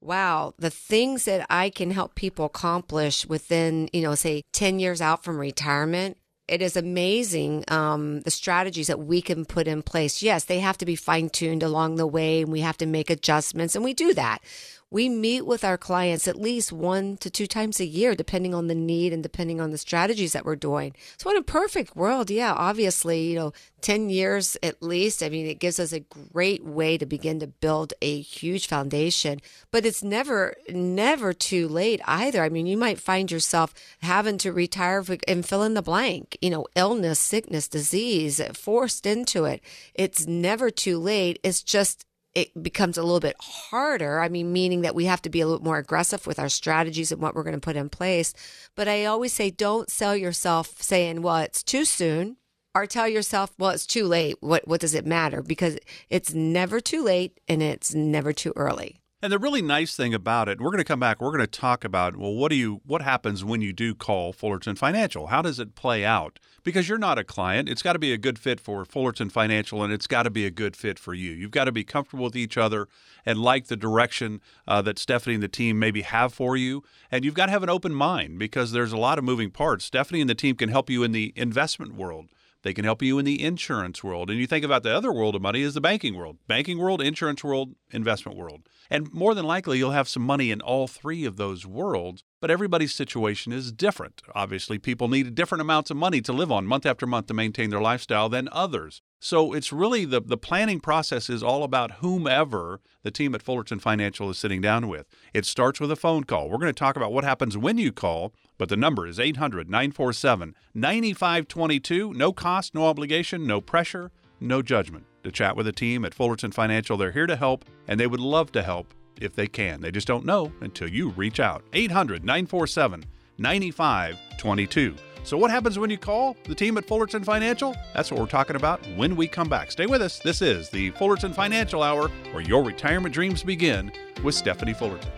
wow 0.00 0.54
the 0.58 0.70
things 0.70 1.24
that 1.24 1.46
i 1.50 1.70
can 1.70 1.90
help 1.90 2.14
people 2.14 2.44
accomplish 2.44 3.26
within 3.26 3.88
you 3.92 4.02
know 4.02 4.14
say 4.14 4.42
10 4.52 4.78
years 4.78 5.00
out 5.00 5.22
from 5.24 5.38
retirement 5.38 6.16
it 6.48 6.62
is 6.62 6.76
amazing 6.76 7.64
um, 7.68 8.22
the 8.22 8.30
strategies 8.30 8.88
that 8.88 8.98
we 8.98 9.22
can 9.22 9.44
put 9.44 9.68
in 9.68 9.82
place. 9.84 10.20
Yes, 10.20 10.46
they 10.46 10.58
have 10.58 10.76
to 10.78 10.84
be 10.84 10.96
fine 10.96 11.30
tuned 11.30 11.62
along 11.62 11.94
the 11.94 12.08
way, 12.08 12.42
and 12.42 12.50
we 12.50 12.58
have 12.58 12.76
to 12.78 12.86
make 12.86 13.08
adjustments, 13.08 13.76
and 13.76 13.84
we 13.84 13.94
do 13.94 14.12
that 14.14 14.42
we 14.90 15.08
meet 15.08 15.46
with 15.46 15.64
our 15.64 15.78
clients 15.78 16.26
at 16.26 16.40
least 16.40 16.72
one 16.72 17.16
to 17.18 17.30
two 17.30 17.46
times 17.46 17.78
a 17.78 17.84
year, 17.84 18.14
depending 18.14 18.54
on 18.54 18.66
the 18.66 18.74
need 18.74 19.12
and 19.12 19.22
depending 19.22 19.60
on 19.60 19.70
the 19.70 19.78
strategies 19.78 20.32
that 20.32 20.44
we're 20.44 20.56
doing. 20.56 20.94
So, 21.16 21.30
in 21.30 21.36
a 21.36 21.42
perfect 21.42 21.94
world, 21.94 22.30
yeah, 22.30 22.52
obviously, 22.52 23.30
you 23.30 23.36
know, 23.36 23.52
10 23.80 24.10
years 24.10 24.56
at 24.62 24.82
least. 24.82 25.22
I 25.22 25.28
mean, 25.28 25.46
it 25.46 25.60
gives 25.60 25.78
us 25.78 25.92
a 25.92 26.00
great 26.00 26.64
way 26.64 26.98
to 26.98 27.06
begin 27.06 27.38
to 27.40 27.46
build 27.46 27.94
a 28.02 28.20
huge 28.20 28.66
foundation, 28.66 29.40
but 29.70 29.86
it's 29.86 30.02
never, 30.02 30.54
never 30.68 31.32
too 31.32 31.68
late 31.68 32.00
either. 32.06 32.42
I 32.42 32.48
mean, 32.48 32.66
you 32.66 32.76
might 32.76 33.00
find 33.00 33.30
yourself 33.30 33.74
having 34.02 34.38
to 34.38 34.52
retire 34.52 35.04
and 35.28 35.46
fill 35.46 35.62
in 35.62 35.74
the 35.74 35.82
blank, 35.82 36.36
you 36.42 36.50
know, 36.50 36.66
illness, 36.74 37.18
sickness, 37.18 37.68
disease, 37.68 38.40
forced 38.54 39.06
into 39.06 39.44
it. 39.44 39.62
It's 39.94 40.26
never 40.26 40.70
too 40.70 40.98
late. 40.98 41.38
It's 41.42 41.62
just 41.62 42.04
it 42.34 42.62
becomes 42.62 42.96
a 42.96 43.02
little 43.02 43.20
bit 43.20 43.36
harder. 43.40 44.20
I 44.20 44.28
mean, 44.28 44.52
meaning 44.52 44.82
that 44.82 44.94
we 44.94 45.06
have 45.06 45.22
to 45.22 45.30
be 45.30 45.40
a 45.40 45.46
little 45.46 45.64
more 45.64 45.78
aggressive 45.78 46.26
with 46.26 46.38
our 46.38 46.48
strategies 46.48 47.10
and 47.10 47.20
what 47.20 47.34
we're 47.34 47.42
going 47.42 47.54
to 47.54 47.60
put 47.60 47.76
in 47.76 47.88
place. 47.88 48.32
But 48.76 48.88
I 48.88 49.04
always 49.04 49.32
say, 49.32 49.50
don't 49.50 49.90
sell 49.90 50.16
yourself 50.16 50.80
saying, 50.80 51.22
well, 51.22 51.38
it's 51.38 51.62
too 51.62 51.84
soon, 51.84 52.36
or 52.74 52.86
tell 52.86 53.08
yourself, 53.08 53.52
well, 53.58 53.70
it's 53.70 53.86
too 53.86 54.06
late. 54.06 54.36
What, 54.40 54.68
what 54.68 54.80
does 54.80 54.94
it 54.94 55.04
matter? 55.04 55.42
Because 55.42 55.78
it's 56.08 56.32
never 56.32 56.80
too 56.80 57.02
late 57.02 57.40
and 57.48 57.62
it's 57.62 57.94
never 57.94 58.32
too 58.32 58.52
early. 58.54 58.99
And 59.22 59.30
the 59.30 59.38
really 59.38 59.60
nice 59.60 59.94
thing 59.94 60.14
about 60.14 60.48
it, 60.48 60.62
we're 60.62 60.70
going 60.70 60.78
to 60.78 60.84
come 60.84 61.00
back. 61.00 61.20
We're 61.20 61.28
going 61.28 61.40
to 61.40 61.46
talk 61.46 61.84
about 61.84 62.16
well, 62.16 62.32
what 62.32 62.48
do 62.48 62.56
you 62.56 62.80
what 62.86 63.02
happens 63.02 63.44
when 63.44 63.60
you 63.60 63.70
do 63.70 63.94
call 63.94 64.32
Fullerton 64.32 64.76
Financial? 64.76 65.26
How 65.26 65.42
does 65.42 65.60
it 65.60 65.74
play 65.74 66.06
out? 66.06 66.38
Because 66.64 66.88
you're 66.88 66.96
not 66.96 67.18
a 67.18 67.24
client, 67.24 67.68
it's 67.68 67.82
got 67.82 67.92
to 67.92 67.98
be 67.98 68.14
a 68.14 68.18
good 68.18 68.38
fit 68.38 68.60
for 68.60 68.82
Fullerton 68.86 69.28
Financial, 69.28 69.82
and 69.82 69.92
it's 69.92 70.06
got 70.06 70.22
to 70.22 70.30
be 70.30 70.46
a 70.46 70.50
good 70.50 70.74
fit 70.74 70.98
for 70.98 71.12
you. 71.12 71.32
You've 71.32 71.50
got 71.50 71.64
to 71.64 71.72
be 71.72 71.84
comfortable 71.84 72.24
with 72.24 72.36
each 72.36 72.56
other 72.56 72.88
and 73.26 73.38
like 73.38 73.66
the 73.66 73.76
direction 73.76 74.40
uh, 74.66 74.80
that 74.82 74.98
Stephanie 74.98 75.34
and 75.34 75.42
the 75.42 75.48
team 75.48 75.78
maybe 75.78 76.00
have 76.00 76.32
for 76.32 76.56
you. 76.56 76.82
And 77.10 77.22
you've 77.22 77.34
got 77.34 77.46
to 77.46 77.52
have 77.52 77.62
an 77.62 77.68
open 77.68 77.94
mind 77.94 78.38
because 78.38 78.72
there's 78.72 78.92
a 78.92 78.96
lot 78.96 79.18
of 79.18 79.24
moving 79.24 79.50
parts. 79.50 79.84
Stephanie 79.84 80.22
and 80.22 80.30
the 80.30 80.34
team 80.34 80.56
can 80.56 80.70
help 80.70 80.88
you 80.88 81.02
in 81.02 81.12
the 81.12 81.34
investment 81.36 81.94
world. 81.94 82.28
They 82.62 82.74
can 82.74 82.84
help 82.84 83.02
you 83.02 83.18
in 83.18 83.24
the 83.24 83.42
insurance 83.42 84.04
world. 84.04 84.28
And 84.28 84.38
you 84.38 84.46
think 84.46 84.64
about 84.64 84.82
the 84.82 84.94
other 84.94 85.12
world 85.12 85.34
of 85.34 85.42
money 85.42 85.62
is 85.62 85.74
the 85.74 85.80
banking 85.80 86.14
world. 86.14 86.38
Banking 86.46 86.78
world, 86.78 87.00
insurance 87.00 87.42
world, 87.42 87.74
investment 87.90 88.36
world. 88.36 88.68
And 88.90 89.12
more 89.12 89.34
than 89.34 89.46
likely 89.46 89.78
you'll 89.78 89.92
have 89.92 90.08
some 90.08 90.22
money 90.22 90.50
in 90.50 90.60
all 90.60 90.86
three 90.86 91.24
of 91.24 91.36
those 91.36 91.64
worlds, 91.66 92.22
but 92.40 92.50
everybody's 92.50 92.94
situation 92.94 93.52
is 93.52 93.72
different. 93.72 94.22
Obviously, 94.34 94.78
people 94.78 95.08
need 95.08 95.34
different 95.34 95.62
amounts 95.62 95.90
of 95.90 95.96
money 95.96 96.20
to 96.20 96.32
live 96.32 96.52
on 96.52 96.66
month 96.66 96.84
after 96.84 97.06
month 97.06 97.26
to 97.28 97.34
maintain 97.34 97.70
their 97.70 97.80
lifestyle 97.80 98.28
than 98.28 98.48
others. 98.52 99.00
So 99.22 99.52
it's 99.52 99.70
really 99.70 100.06
the, 100.06 100.22
the 100.22 100.38
planning 100.38 100.80
process 100.80 101.28
is 101.28 101.42
all 101.42 101.62
about 101.62 101.92
whomever 101.96 102.80
the 103.02 103.10
team 103.10 103.34
at 103.34 103.42
Fullerton 103.42 103.78
Financial 103.78 104.30
is 104.30 104.38
sitting 104.38 104.62
down 104.62 104.88
with. 104.88 105.06
It 105.34 105.44
starts 105.44 105.78
with 105.78 105.90
a 105.90 105.96
phone 105.96 106.24
call. 106.24 106.48
We're 106.48 106.56
going 106.56 106.72
to 106.72 106.78
talk 106.78 106.96
about 106.96 107.12
what 107.12 107.22
happens 107.22 107.56
when 107.56 107.76
you 107.76 107.92
call, 107.92 108.32
but 108.56 108.70
the 108.70 108.78
number 108.78 109.06
is 109.06 109.20
800 109.20 109.68
947 109.68 110.54
9522. 110.72 112.14
No 112.14 112.32
cost, 112.32 112.74
no 112.74 112.86
obligation, 112.86 113.46
no 113.46 113.60
pressure, 113.60 114.10
no 114.40 114.62
judgment. 114.62 115.04
To 115.24 115.30
chat 115.30 115.54
with 115.54 115.66
the 115.66 115.72
team 115.72 116.06
at 116.06 116.14
Fullerton 116.14 116.50
Financial, 116.50 116.96
they're 116.96 117.12
here 117.12 117.26
to 117.26 117.36
help, 117.36 117.66
and 117.86 118.00
they 118.00 118.06
would 118.06 118.20
love 118.20 118.52
to 118.52 118.62
help 118.62 118.94
if 119.20 119.34
they 119.34 119.46
can. 119.46 119.82
They 119.82 119.90
just 119.90 120.06
don't 120.06 120.24
know 120.24 120.50
until 120.62 120.88
you 120.88 121.10
reach 121.10 121.40
out. 121.40 121.62
800 121.74 122.24
947 122.24 123.04
9522. 123.36 124.96
So, 125.22 125.36
what 125.36 125.50
happens 125.50 125.78
when 125.78 125.90
you 125.90 125.98
call 125.98 126.36
the 126.44 126.54
team 126.54 126.78
at 126.78 126.86
Fullerton 126.86 127.22
Financial? 127.22 127.74
That's 127.94 128.10
what 128.10 128.20
we're 128.20 128.26
talking 128.26 128.56
about 128.56 128.84
when 128.96 129.16
we 129.16 129.28
come 129.28 129.48
back. 129.48 129.70
Stay 129.70 129.86
with 129.86 130.00
us. 130.00 130.18
This 130.18 130.40
is 130.42 130.70
the 130.70 130.90
Fullerton 130.92 131.32
Financial 131.32 131.82
Hour, 131.82 132.08
where 132.32 132.42
your 132.42 132.64
retirement 132.64 133.14
dreams 133.14 133.42
begin 133.42 133.92
with 134.22 134.34
Stephanie 134.34 134.74
Fullerton. 134.74 135.10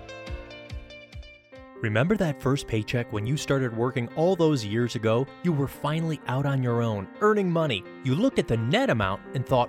Remember 1.83 2.17
that 2.17 2.41
first 2.41 2.69
paycheck 2.69 3.13
when 3.13 3.27
you 3.27 3.37
started 3.37 3.77
working 3.77 4.09
all 4.15 4.37
those 4.37 4.65
years 4.65 4.95
ago? 4.95 5.27
You 5.43 5.53
were 5.53 5.67
finally 5.67 6.21
out 6.29 6.47
on 6.47 6.63
your 6.63 6.81
own, 6.81 7.09
earning 7.21 7.51
money. 7.51 7.83
You 8.05 8.15
looked 8.15 8.39
at 8.39 8.47
the 8.47 8.57
net 8.57 8.89
amount 8.89 9.21
and 9.35 9.45
thought, 9.45 9.69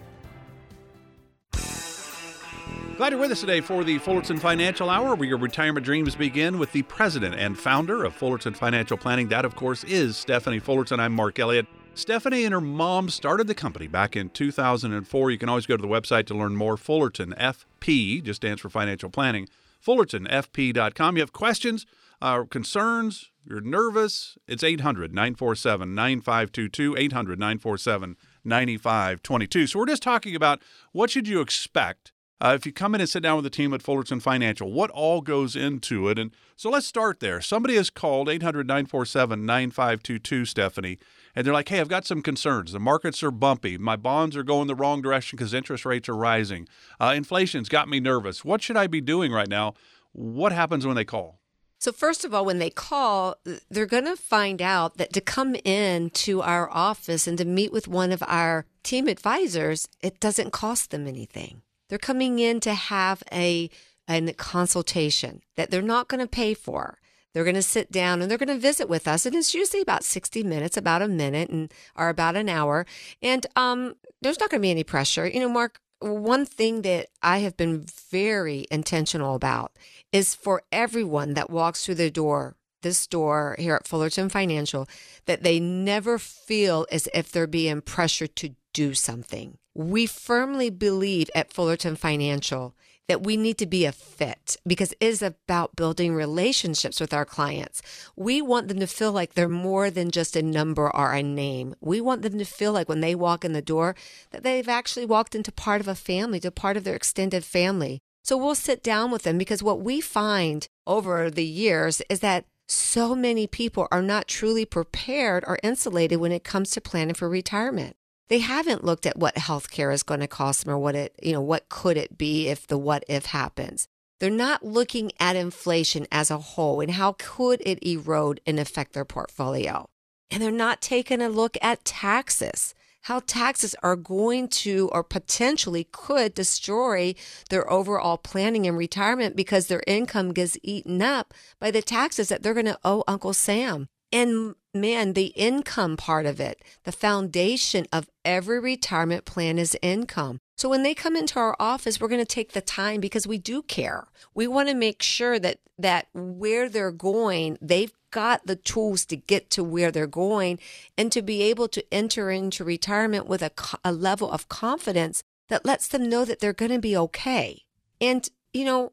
Glad 3.01 3.13
you're 3.13 3.19
with 3.19 3.31
us 3.31 3.39
today 3.39 3.61
for 3.61 3.83
the 3.83 3.97
Fullerton 3.97 4.37
Financial 4.37 4.87
Hour, 4.87 5.15
where 5.15 5.27
your 5.27 5.39
retirement 5.39 5.83
dreams 5.83 6.15
begin 6.15 6.59
with 6.59 6.71
the 6.71 6.83
president 6.83 7.33
and 7.33 7.57
founder 7.57 8.03
of 8.03 8.13
Fullerton 8.13 8.53
Financial 8.53 8.95
Planning. 8.95 9.29
That, 9.29 9.43
of 9.43 9.55
course, 9.55 9.83
is 9.85 10.15
Stephanie 10.15 10.59
Fullerton. 10.59 10.99
I'm 10.99 11.13
Mark 11.13 11.39
Elliott. 11.39 11.65
Stephanie 11.95 12.45
and 12.45 12.53
her 12.53 12.61
mom 12.61 13.09
started 13.09 13.47
the 13.47 13.55
company 13.55 13.87
back 13.87 14.15
in 14.15 14.29
2004. 14.29 15.31
You 15.31 15.37
can 15.39 15.49
always 15.49 15.65
go 15.65 15.75
to 15.75 15.81
the 15.81 15.87
website 15.87 16.27
to 16.27 16.35
learn 16.35 16.55
more. 16.55 16.77
Fullerton 16.77 17.33
FP 17.39 18.21
just 18.21 18.41
stands 18.41 18.61
for 18.61 18.69
financial 18.69 19.09
planning. 19.09 19.47
FullertonFP.com. 19.83 21.17
You 21.17 21.23
have 21.23 21.33
questions, 21.33 21.87
uh, 22.21 22.43
concerns, 22.43 23.31
you're 23.43 23.61
nervous. 23.61 24.37
It's 24.47 24.63
800 24.63 25.11
947 25.11 25.95
9522. 25.95 26.95
800 26.99 27.39
947 27.39 28.15
9522. 28.43 29.65
So 29.65 29.79
we're 29.79 29.87
just 29.87 30.03
talking 30.03 30.35
about 30.35 30.61
what 30.91 31.09
should 31.09 31.27
you 31.27 31.41
expect 31.41 32.10
uh, 32.41 32.53
if 32.55 32.65
you 32.65 32.73
come 32.73 32.95
in 32.95 33.01
and 33.01 33.09
sit 33.09 33.21
down 33.21 33.35
with 33.35 33.43
the 33.43 33.51
team 33.51 33.71
at 33.71 33.83
Fullerton 33.83 34.19
Financial, 34.19 34.71
what 34.71 34.89
all 34.89 35.21
goes 35.21 35.55
into 35.55 36.09
it? 36.09 36.17
And 36.17 36.31
so 36.55 36.71
let's 36.71 36.87
start 36.87 37.19
there. 37.19 37.39
Somebody 37.39 37.75
has 37.75 37.91
called 37.91 38.27
800 38.27 38.65
947 38.65 39.45
9522, 39.45 40.45
Stephanie, 40.45 40.97
and 41.35 41.45
they're 41.45 41.53
like, 41.53 41.69
hey, 41.69 41.79
I've 41.79 41.87
got 41.87 42.05
some 42.05 42.23
concerns. 42.23 42.71
The 42.71 42.79
markets 42.79 43.21
are 43.21 43.29
bumpy. 43.29 43.77
My 43.77 43.95
bonds 43.95 44.35
are 44.35 44.43
going 44.43 44.67
the 44.67 44.75
wrong 44.75 45.03
direction 45.03 45.37
because 45.37 45.53
interest 45.53 45.85
rates 45.85 46.09
are 46.09 46.15
rising. 46.15 46.67
Uh, 46.99 47.13
inflation's 47.15 47.69
got 47.69 47.87
me 47.87 47.99
nervous. 47.99 48.43
What 48.43 48.63
should 48.63 48.77
I 48.77 48.87
be 48.87 49.01
doing 49.01 49.31
right 49.31 49.49
now? 49.49 49.75
What 50.11 50.51
happens 50.51 50.85
when 50.85 50.95
they 50.95 51.05
call? 51.05 51.37
So, 51.77 51.91
first 51.91 52.25
of 52.25 52.33
all, 52.33 52.45
when 52.45 52.59
they 52.59 52.69
call, 52.71 53.35
they're 53.69 53.85
going 53.85 54.05
to 54.05 54.15
find 54.15 54.61
out 54.61 54.97
that 54.97 55.13
to 55.13 55.21
come 55.21 55.55
in 55.63 56.09
to 56.11 56.41
our 56.41 56.69
office 56.71 57.27
and 57.27 57.37
to 57.37 57.45
meet 57.45 57.71
with 57.71 57.87
one 57.87 58.11
of 58.11 58.23
our 58.27 58.65
team 58.83 59.07
advisors, 59.07 59.87
it 60.01 60.19
doesn't 60.19 60.51
cost 60.51 60.91
them 60.91 61.07
anything. 61.07 61.61
They're 61.91 61.97
coming 61.97 62.39
in 62.39 62.61
to 62.61 62.73
have 62.73 63.21
a, 63.33 63.69
a 64.09 64.31
consultation 64.31 65.41
that 65.57 65.71
they're 65.71 65.81
not 65.81 66.07
going 66.07 66.21
to 66.21 66.27
pay 66.27 66.53
for. 66.53 66.99
They're 67.33 67.43
going 67.43 67.55
to 67.55 67.61
sit 67.61 67.91
down 67.91 68.21
and 68.21 68.31
they're 68.31 68.37
going 68.37 68.47
to 68.47 68.57
visit 68.57 68.87
with 68.87 69.09
us. 69.09 69.25
And 69.25 69.35
it's 69.35 69.53
usually 69.53 69.81
about 69.81 70.05
60 70.05 70.41
minutes, 70.43 70.77
about 70.77 71.01
a 71.01 71.09
minute 71.09 71.49
and 71.49 71.69
or 71.97 72.07
about 72.07 72.37
an 72.37 72.47
hour. 72.47 72.85
And 73.21 73.45
um, 73.57 73.95
there's 74.21 74.39
not 74.39 74.49
going 74.49 74.61
to 74.61 74.65
be 74.65 74.71
any 74.71 74.85
pressure. 74.85 75.27
You 75.27 75.41
know, 75.41 75.49
Mark, 75.49 75.81
one 75.99 76.45
thing 76.45 76.83
that 76.83 77.07
I 77.21 77.39
have 77.39 77.57
been 77.57 77.85
very 78.09 78.67
intentional 78.71 79.35
about 79.35 79.73
is 80.13 80.33
for 80.33 80.63
everyone 80.71 81.33
that 81.33 81.49
walks 81.49 81.85
through 81.85 81.95
the 81.95 82.09
door, 82.09 82.55
this 82.83 83.05
door 83.05 83.57
here 83.59 83.75
at 83.75 83.85
Fullerton 83.85 84.29
Financial, 84.29 84.87
that 85.25 85.43
they 85.43 85.59
never 85.59 86.17
feel 86.17 86.87
as 86.89 87.09
if 87.13 87.33
they're 87.33 87.47
being 87.47 87.81
pressured 87.81 88.37
to 88.37 88.55
do 88.73 88.93
something. 88.93 89.57
We 89.73 90.05
firmly 90.05 90.69
believe 90.69 91.29
at 91.33 91.53
Fullerton 91.53 91.95
Financial 91.95 92.75
that 93.07 93.23
we 93.23 93.35
need 93.35 93.57
to 93.57 93.65
be 93.65 93.85
a 93.85 93.91
fit 93.91 94.55
because 94.65 94.93
it 94.93 95.05
is 95.05 95.21
about 95.21 95.75
building 95.75 96.13
relationships 96.13 96.99
with 96.99 97.13
our 97.13 97.25
clients. 97.25 97.81
We 98.15 98.41
want 98.41 98.69
them 98.69 98.79
to 98.79 98.87
feel 98.87 99.11
like 99.11 99.33
they're 99.33 99.49
more 99.49 99.89
than 99.89 100.11
just 100.11 100.35
a 100.35 100.41
number 100.41 100.89
or 100.95 101.11
a 101.11 101.21
name. 101.21 101.75
We 101.81 101.99
want 101.99 102.21
them 102.21 102.37
to 102.37 102.45
feel 102.45 102.71
like 102.71 102.87
when 102.87 103.01
they 103.01 103.15
walk 103.15 103.43
in 103.43 103.53
the 103.53 103.61
door 103.61 103.95
that 104.31 104.43
they've 104.43 104.69
actually 104.69 105.05
walked 105.05 105.35
into 105.35 105.51
part 105.51 105.81
of 105.81 105.89
a 105.89 105.95
family, 105.95 106.39
to 106.39 106.51
part 106.51 106.77
of 106.77 106.85
their 106.85 106.95
extended 106.95 107.43
family. 107.43 107.99
So 108.23 108.37
we'll 108.37 108.55
sit 108.55 108.83
down 108.83 109.11
with 109.11 109.23
them 109.23 109.37
because 109.37 109.61
what 109.61 109.81
we 109.81 109.99
find 109.99 110.67
over 110.87 111.29
the 111.29 111.43
years 111.45 112.01
is 112.09 112.21
that 112.21 112.45
so 112.67 113.13
many 113.13 113.47
people 113.47 113.89
are 113.91 114.01
not 114.01 114.29
truly 114.29 114.63
prepared 114.63 115.43
or 115.45 115.59
insulated 115.63 116.19
when 116.19 116.31
it 116.31 116.45
comes 116.45 116.71
to 116.71 116.79
planning 116.79 117.15
for 117.15 117.27
retirement 117.27 117.97
they 118.31 118.39
haven't 118.39 118.85
looked 118.85 119.05
at 119.05 119.17
what 119.17 119.35
healthcare 119.35 119.93
is 119.93 120.03
going 120.03 120.21
to 120.21 120.27
cost 120.27 120.63
them 120.63 120.73
or 120.73 120.77
what 120.77 120.95
it, 120.95 121.13
you 121.21 121.33
know, 121.33 121.41
what 121.41 121.67
could 121.67 121.97
it 121.97 122.17
be 122.17 122.47
if 122.47 122.65
the 122.65 122.77
what 122.77 123.03
if 123.09 123.25
happens. 123.25 123.89
They're 124.21 124.29
not 124.29 124.63
looking 124.63 125.11
at 125.19 125.35
inflation 125.35 126.07
as 126.13 126.31
a 126.31 126.37
whole 126.37 126.79
and 126.79 126.91
how 126.91 127.17
could 127.19 127.61
it 127.65 127.85
erode 127.85 128.39
and 128.47 128.57
affect 128.57 128.93
their 128.93 129.03
portfolio. 129.03 129.89
And 130.29 130.41
they're 130.41 130.49
not 130.49 130.81
taking 130.81 131.21
a 131.21 131.27
look 131.27 131.57
at 131.61 131.83
taxes, 131.83 132.73
how 133.01 133.19
taxes 133.19 133.75
are 133.83 133.97
going 133.97 134.47
to 134.47 134.89
or 134.93 135.03
potentially 135.03 135.89
could 135.91 136.33
destroy 136.33 137.13
their 137.49 137.69
overall 137.69 138.17
planning 138.17 138.65
and 138.65 138.77
retirement 138.77 139.35
because 139.35 139.67
their 139.67 139.83
income 139.85 140.31
gets 140.31 140.57
eaten 140.63 141.01
up 141.01 141.33
by 141.59 141.69
the 141.69 141.81
taxes 141.81 142.29
that 142.29 142.43
they're 142.43 142.53
going 142.53 142.65
to 142.65 142.79
owe 142.85 143.03
Uncle 143.09 143.33
Sam. 143.33 143.89
And 144.11 144.55
man, 144.73 145.13
the 145.13 145.27
income 145.27 145.97
part 145.97 146.25
of 146.25 146.39
it, 146.39 146.61
the 146.83 146.91
foundation 146.91 147.85
of 147.91 148.09
every 148.25 148.59
retirement 148.59 149.25
plan 149.25 149.57
is 149.57 149.77
income. 149.81 150.39
So 150.57 150.69
when 150.69 150.83
they 150.83 150.93
come 150.93 151.15
into 151.15 151.39
our 151.39 151.55
office, 151.59 151.99
we're 151.99 152.07
going 152.07 152.21
to 152.21 152.25
take 152.25 152.51
the 152.51 152.61
time 152.61 152.99
because 153.01 153.25
we 153.25 153.37
do 153.37 153.63
care. 153.63 154.07
We 154.33 154.47
want 154.47 154.69
to 154.69 154.75
make 154.75 155.01
sure 155.01 155.39
that 155.39 155.59
that 155.79 156.07
where 156.13 156.69
they're 156.69 156.91
going, 156.91 157.57
they've 157.59 157.93
got 158.11 158.45
the 158.45 158.55
tools 158.55 159.05
to 159.05 159.15
get 159.15 159.49
to 159.49 159.63
where 159.63 159.91
they're 159.91 160.05
going 160.05 160.59
and 160.97 161.11
to 161.11 161.21
be 161.21 161.41
able 161.43 161.67
to 161.69 161.83
enter 161.91 162.29
into 162.29 162.63
retirement 162.63 163.25
with 163.25 163.41
a, 163.41 163.51
a 163.83 163.91
level 163.91 164.29
of 164.29 164.49
confidence 164.49 165.23
that 165.49 165.65
lets 165.65 165.87
them 165.87 166.07
know 166.07 166.23
that 166.25 166.39
they're 166.39 166.53
going 166.53 166.71
to 166.71 166.79
be 166.79 166.95
okay. 166.95 167.63
And, 167.99 168.29
you 168.53 168.65
know, 168.65 168.91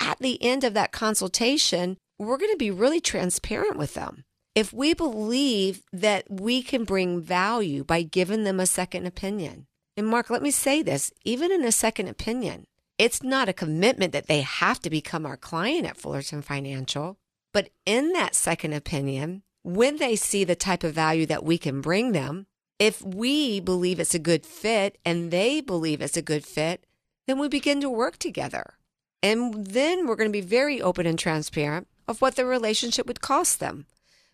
at 0.00 0.18
the 0.20 0.40
end 0.42 0.62
of 0.62 0.74
that 0.74 0.92
consultation, 0.92 1.96
we're 2.18 2.38
going 2.38 2.52
to 2.52 2.56
be 2.56 2.70
really 2.70 3.00
transparent 3.00 3.76
with 3.76 3.94
them 3.94 4.24
if 4.54 4.72
we 4.72 4.94
believe 4.94 5.82
that 5.92 6.24
we 6.28 6.62
can 6.62 6.84
bring 6.84 7.20
value 7.20 7.84
by 7.84 8.02
giving 8.02 8.44
them 8.44 8.58
a 8.60 8.66
second 8.66 9.06
opinion. 9.06 9.66
And 9.96 10.06
Mark, 10.06 10.30
let 10.30 10.42
me 10.42 10.50
say 10.50 10.82
this 10.82 11.12
even 11.24 11.52
in 11.52 11.64
a 11.64 11.72
second 11.72 12.08
opinion, 12.08 12.66
it's 12.98 13.22
not 13.22 13.48
a 13.48 13.52
commitment 13.52 14.12
that 14.12 14.26
they 14.26 14.40
have 14.40 14.80
to 14.80 14.90
become 14.90 15.24
our 15.24 15.36
client 15.36 15.86
at 15.86 15.96
Fullerton 15.96 16.42
Financial. 16.42 17.18
But 17.52 17.70
in 17.86 18.12
that 18.12 18.34
second 18.34 18.72
opinion, 18.72 19.42
when 19.62 19.96
they 19.96 20.16
see 20.16 20.44
the 20.44 20.56
type 20.56 20.84
of 20.84 20.94
value 20.94 21.26
that 21.26 21.44
we 21.44 21.58
can 21.58 21.80
bring 21.80 22.12
them, 22.12 22.46
if 22.78 23.02
we 23.02 23.60
believe 23.60 23.98
it's 23.98 24.14
a 24.14 24.20
good 24.20 24.46
fit 24.46 24.98
and 25.04 25.30
they 25.30 25.60
believe 25.60 26.00
it's 26.00 26.16
a 26.16 26.22
good 26.22 26.44
fit, 26.44 26.84
then 27.26 27.38
we 27.38 27.48
begin 27.48 27.80
to 27.80 27.90
work 27.90 28.18
together. 28.18 28.74
And 29.22 29.66
then 29.66 30.06
we're 30.06 30.16
going 30.16 30.30
to 30.30 30.32
be 30.32 30.40
very 30.40 30.80
open 30.80 31.06
and 31.06 31.18
transparent 31.18 31.88
of 32.06 32.22
what 32.22 32.36
the 32.36 32.44
relationship 32.44 33.06
would 33.06 33.20
cost 33.20 33.60
them. 33.60 33.86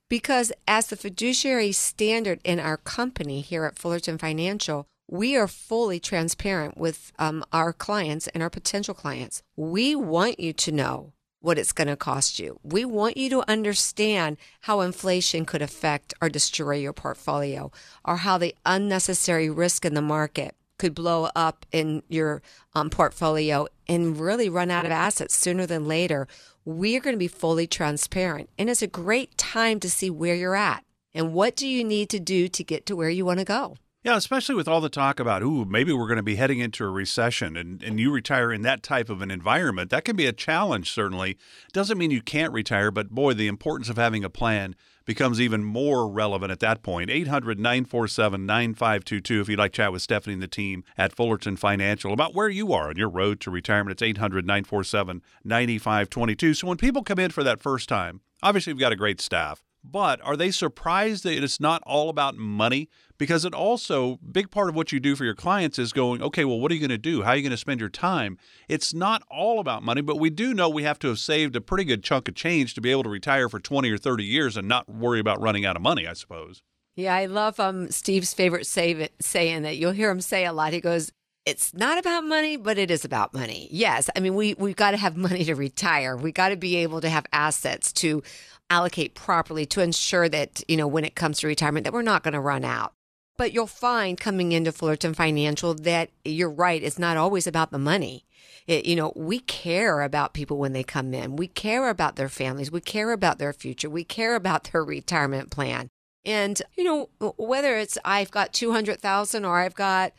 Because 0.08 0.52
as 0.68 0.88
the 0.88 0.96
fiduciary 0.96 1.72
standard 1.72 2.40
in 2.44 2.60
our 2.60 2.76
company 2.76 3.40
here 3.40 3.64
at 3.64 3.78
Fullerton 3.78 4.18
Financial, 4.18 4.86
we 5.08 5.36
are 5.36 5.48
fully 5.48 6.00
transparent 6.00 6.76
with 6.76 7.12
um, 7.18 7.44
our 7.52 7.72
clients 7.72 8.26
and 8.28 8.42
our 8.42 8.50
potential 8.50 8.94
clients. 8.94 9.42
We 9.56 9.94
want 9.94 10.40
you 10.40 10.52
to 10.52 10.72
know 10.72 11.12
what 11.40 11.58
it's 11.58 11.72
going 11.72 11.88
to 11.88 11.96
cost 11.96 12.38
you. 12.38 12.58
We 12.62 12.86
want 12.86 13.18
you 13.18 13.28
to 13.30 13.50
understand 13.50 14.38
how 14.60 14.80
inflation 14.80 15.44
could 15.44 15.60
affect 15.60 16.14
or 16.22 16.30
destroy 16.30 16.76
your 16.76 16.94
portfolio 16.94 17.70
or 18.02 18.16
how 18.18 18.38
the 18.38 18.54
unnecessary 18.64 19.50
risk 19.50 19.84
in 19.84 19.92
the 19.92 20.00
market 20.00 20.54
could 20.78 20.94
blow 20.94 21.28
up 21.36 21.66
in 21.72 22.02
your 22.08 22.42
um, 22.74 22.90
portfolio 22.90 23.66
and 23.88 24.18
really 24.18 24.48
run 24.48 24.70
out 24.70 24.84
of 24.84 24.92
assets 24.92 25.36
sooner 25.36 25.66
than 25.66 25.86
later 25.86 26.26
we 26.64 26.96
are 26.96 27.00
going 27.00 27.14
to 27.14 27.18
be 27.18 27.28
fully 27.28 27.66
transparent. 27.66 28.48
And 28.58 28.70
it's 28.70 28.82
a 28.82 28.86
great 28.86 29.36
time 29.36 29.80
to 29.80 29.90
see 29.90 30.10
where 30.10 30.34
you're 30.34 30.56
at 30.56 30.84
and 31.12 31.32
what 31.32 31.56
do 31.56 31.68
you 31.68 31.84
need 31.84 32.08
to 32.10 32.20
do 32.20 32.48
to 32.48 32.64
get 32.64 32.86
to 32.86 32.96
where 32.96 33.10
you 33.10 33.24
want 33.24 33.40
to 33.40 33.44
go. 33.44 33.76
Yeah, 34.02 34.16
especially 34.16 34.54
with 34.54 34.68
all 34.68 34.82
the 34.82 34.90
talk 34.90 35.18
about, 35.18 35.42
ooh, 35.42 35.64
maybe 35.64 35.90
we're 35.90 36.06
going 36.06 36.18
to 36.18 36.22
be 36.22 36.36
heading 36.36 36.58
into 36.58 36.84
a 36.84 36.90
recession 36.90 37.56
and, 37.56 37.82
and 37.82 37.98
you 37.98 38.10
retire 38.10 38.52
in 38.52 38.60
that 38.62 38.82
type 38.82 39.08
of 39.08 39.22
an 39.22 39.30
environment. 39.30 39.88
That 39.90 40.04
can 40.04 40.14
be 40.14 40.26
a 40.26 40.32
challenge, 40.32 40.90
certainly. 40.90 41.38
Doesn't 41.72 41.96
mean 41.96 42.10
you 42.10 42.20
can't 42.20 42.52
retire, 42.52 42.90
but 42.90 43.10
boy, 43.10 43.32
the 43.32 43.46
importance 43.46 43.88
of 43.88 43.96
having 43.96 44.22
a 44.22 44.28
plan 44.28 44.74
becomes 45.04 45.40
even 45.40 45.64
more 45.64 46.08
relevant 46.08 46.52
at 46.52 46.60
that 46.60 46.82
point. 46.82 47.10
800 47.10 47.58
947 47.58 48.46
9522 48.46 49.40
if 49.40 49.48
you'd 49.48 49.58
like 49.58 49.72
to 49.72 49.76
chat 49.76 49.92
with 49.92 50.02
Stephanie 50.02 50.34
and 50.34 50.42
the 50.42 50.48
team 50.48 50.84
at 50.96 51.14
Fullerton 51.14 51.56
Financial 51.56 52.12
about 52.12 52.34
where 52.34 52.48
you 52.48 52.72
are 52.72 52.88
on 52.90 52.96
your 52.96 53.08
road 53.08 53.40
to 53.40 53.50
retirement. 53.50 53.92
It's 53.92 54.02
800 54.02 54.46
947 54.46 55.22
9522. 55.44 56.54
So 56.54 56.66
when 56.66 56.76
people 56.76 57.02
come 57.02 57.18
in 57.18 57.30
for 57.30 57.42
that 57.42 57.60
first 57.60 57.88
time, 57.88 58.20
obviously 58.42 58.72
we've 58.72 58.80
got 58.80 58.92
a 58.92 58.96
great 58.96 59.20
staff. 59.20 59.63
But 59.84 60.20
are 60.22 60.36
they 60.36 60.50
surprised 60.50 61.24
that 61.24 61.44
it's 61.44 61.60
not 61.60 61.82
all 61.84 62.08
about 62.08 62.36
money? 62.36 62.88
Because 63.18 63.44
it 63.44 63.54
also, 63.54 64.18
big 64.32 64.50
part 64.50 64.70
of 64.70 64.74
what 64.74 64.90
you 64.90 64.98
do 64.98 65.14
for 65.14 65.24
your 65.24 65.34
clients 65.34 65.78
is 65.78 65.92
going, 65.92 66.22
okay, 66.22 66.44
well, 66.44 66.58
what 66.58 66.72
are 66.72 66.74
you 66.74 66.80
going 66.80 66.88
to 66.88 66.98
do? 66.98 67.22
How 67.22 67.30
are 67.30 67.36
you 67.36 67.42
going 67.42 67.50
to 67.50 67.56
spend 67.56 67.80
your 67.80 67.90
time? 67.90 68.38
It's 68.66 68.94
not 68.94 69.22
all 69.30 69.60
about 69.60 69.82
money, 69.82 70.00
but 70.00 70.18
we 70.18 70.30
do 70.30 70.54
know 70.54 70.68
we 70.68 70.82
have 70.84 70.98
to 71.00 71.08
have 71.08 71.18
saved 71.18 71.54
a 71.54 71.60
pretty 71.60 71.84
good 71.84 72.02
chunk 72.02 72.28
of 72.28 72.34
change 72.34 72.74
to 72.74 72.80
be 72.80 72.90
able 72.90 73.04
to 73.04 73.10
retire 73.10 73.48
for 73.48 73.60
20 73.60 73.90
or 73.90 73.98
30 73.98 74.24
years 74.24 74.56
and 74.56 74.66
not 74.66 74.88
worry 74.88 75.20
about 75.20 75.40
running 75.40 75.66
out 75.66 75.76
of 75.76 75.82
money, 75.82 76.06
I 76.06 76.14
suppose. 76.14 76.62
Yeah, 76.96 77.14
I 77.14 77.26
love 77.26 77.60
um, 77.60 77.90
Steve's 77.90 78.32
favorite 78.32 78.66
say, 78.66 79.08
saying 79.20 79.62
that 79.62 79.76
you'll 79.76 79.92
hear 79.92 80.10
him 80.10 80.20
say 80.20 80.46
a 80.46 80.52
lot. 80.52 80.72
He 80.72 80.80
goes, 80.80 81.12
it's 81.46 81.74
not 81.74 81.98
about 81.98 82.24
money, 82.24 82.56
but 82.56 82.78
it 82.78 82.90
is 82.90 83.04
about 83.04 83.34
money. 83.34 83.68
Yes. 83.70 84.08
I 84.16 84.20
mean, 84.20 84.34
we, 84.34 84.54
we've 84.54 84.76
got 84.76 84.92
to 84.92 84.96
have 84.96 85.16
money 85.16 85.44
to 85.44 85.54
retire. 85.54 86.16
We 86.16 86.32
got 86.32 86.48
to 86.48 86.56
be 86.56 86.76
able 86.76 87.00
to 87.00 87.08
have 87.08 87.26
assets 87.32 87.92
to 87.94 88.22
allocate 88.70 89.14
properly 89.14 89.66
to 89.66 89.80
ensure 89.80 90.28
that, 90.28 90.62
you 90.68 90.76
know, 90.76 90.86
when 90.86 91.04
it 91.04 91.14
comes 91.14 91.40
to 91.40 91.46
retirement, 91.46 91.84
that 91.84 91.92
we're 91.92 92.02
not 92.02 92.22
going 92.22 92.34
to 92.34 92.40
run 92.40 92.64
out. 92.64 92.94
But 93.36 93.52
you'll 93.52 93.66
find 93.66 94.18
coming 94.18 94.52
into 94.52 94.72
Fullerton 94.72 95.12
Financial 95.12 95.74
that 95.74 96.10
you're 96.24 96.50
right. 96.50 96.82
It's 96.82 96.98
not 96.98 97.16
always 97.16 97.46
about 97.46 97.72
the 97.72 97.78
money. 97.78 98.24
It, 98.66 98.86
you 98.86 98.96
know, 98.96 99.12
we 99.14 99.40
care 99.40 100.02
about 100.02 100.32
people 100.32 100.56
when 100.56 100.72
they 100.72 100.84
come 100.84 101.12
in. 101.12 101.36
We 101.36 101.48
care 101.48 101.90
about 101.90 102.16
their 102.16 102.28
families. 102.28 102.70
We 102.70 102.80
care 102.80 103.12
about 103.12 103.38
their 103.38 103.52
future. 103.52 103.90
We 103.90 104.04
care 104.04 104.36
about 104.36 104.70
their 104.70 104.84
retirement 104.84 105.50
plan. 105.50 105.88
And, 106.24 106.62
you 106.76 106.84
know, 106.84 107.10
whether 107.36 107.76
it's 107.76 107.98
I've 108.04 108.30
got 108.30 108.54
200,000 108.54 109.44
or 109.44 109.58
I've 109.58 109.74
got 109.74 110.12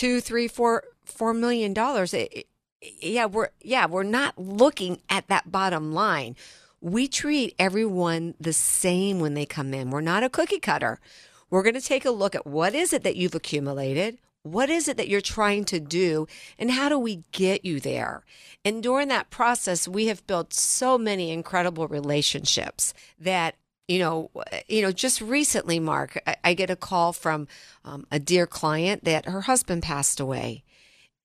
two, 0.00 0.18
three, 0.18 0.48
four, 0.48 0.82
four 1.04 1.34
million 1.34 1.74
dollars. 1.74 2.14
Yeah, 2.80 3.26
we're 3.26 3.50
yeah, 3.60 3.84
we're 3.84 4.02
not 4.02 4.38
looking 4.38 5.02
at 5.10 5.28
that 5.28 5.52
bottom 5.52 5.92
line. 5.92 6.36
We 6.80 7.06
treat 7.06 7.54
everyone 7.58 8.34
the 8.40 8.54
same 8.54 9.20
when 9.20 9.34
they 9.34 9.44
come 9.44 9.74
in. 9.74 9.90
We're 9.90 10.00
not 10.00 10.22
a 10.22 10.30
cookie 10.30 10.58
cutter. 10.58 11.00
We're 11.50 11.62
going 11.62 11.74
to 11.74 11.82
take 11.82 12.06
a 12.06 12.10
look 12.10 12.34
at 12.34 12.46
what 12.46 12.74
is 12.74 12.94
it 12.94 13.02
that 13.02 13.16
you've 13.16 13.34
accumulated? 13.34 14.16
What 14.42 14.70
is 14.70 14.88
it 14.88 14.96
that 14.96 15.08
you're 15.08 15.20
trying 15.20 15.66
to 15.66 15.78
do? 15.78 16.26
And 16.58 16.70
how 16.70 16.88
do 16.88 16.98
we 16.98 17.24
get 17.32 17.66
you 17.66 17.78
there? 17.78 18.24
And 18.64 18.82
during 18.82 19.08
that 19.08 19.28
process, 19.28 19.86
we 19.86 20.06
have 20.06 20.26
built 20.26 20.54
so 20.54 20.96
many 20.96 21.30
incredible 21.30 21.86
relationships 21.88 22.94
that 23.18 23.56
you 23.90 23.98
know, 23.98 24.30
you 24.68 24.82
know, 24.82 24.92
just 24.92 25.20
recently, 25.20 25.80
Mark, 25.80 26.22
I, 26.24 26.36
I 26.44 26.54
get 26.54 26.70
a 26.70 26.76
call 26.76 27.12
from 27.12 27.48
um, 27.84 28.06
a 28.12 28.20
dear 28.20 28.46
client 28.46 29.02
that 29.02 29.26
her 29.26 29.42
husband 29.42 29.82
passed 29.82 30.20
away, 30.20 30.62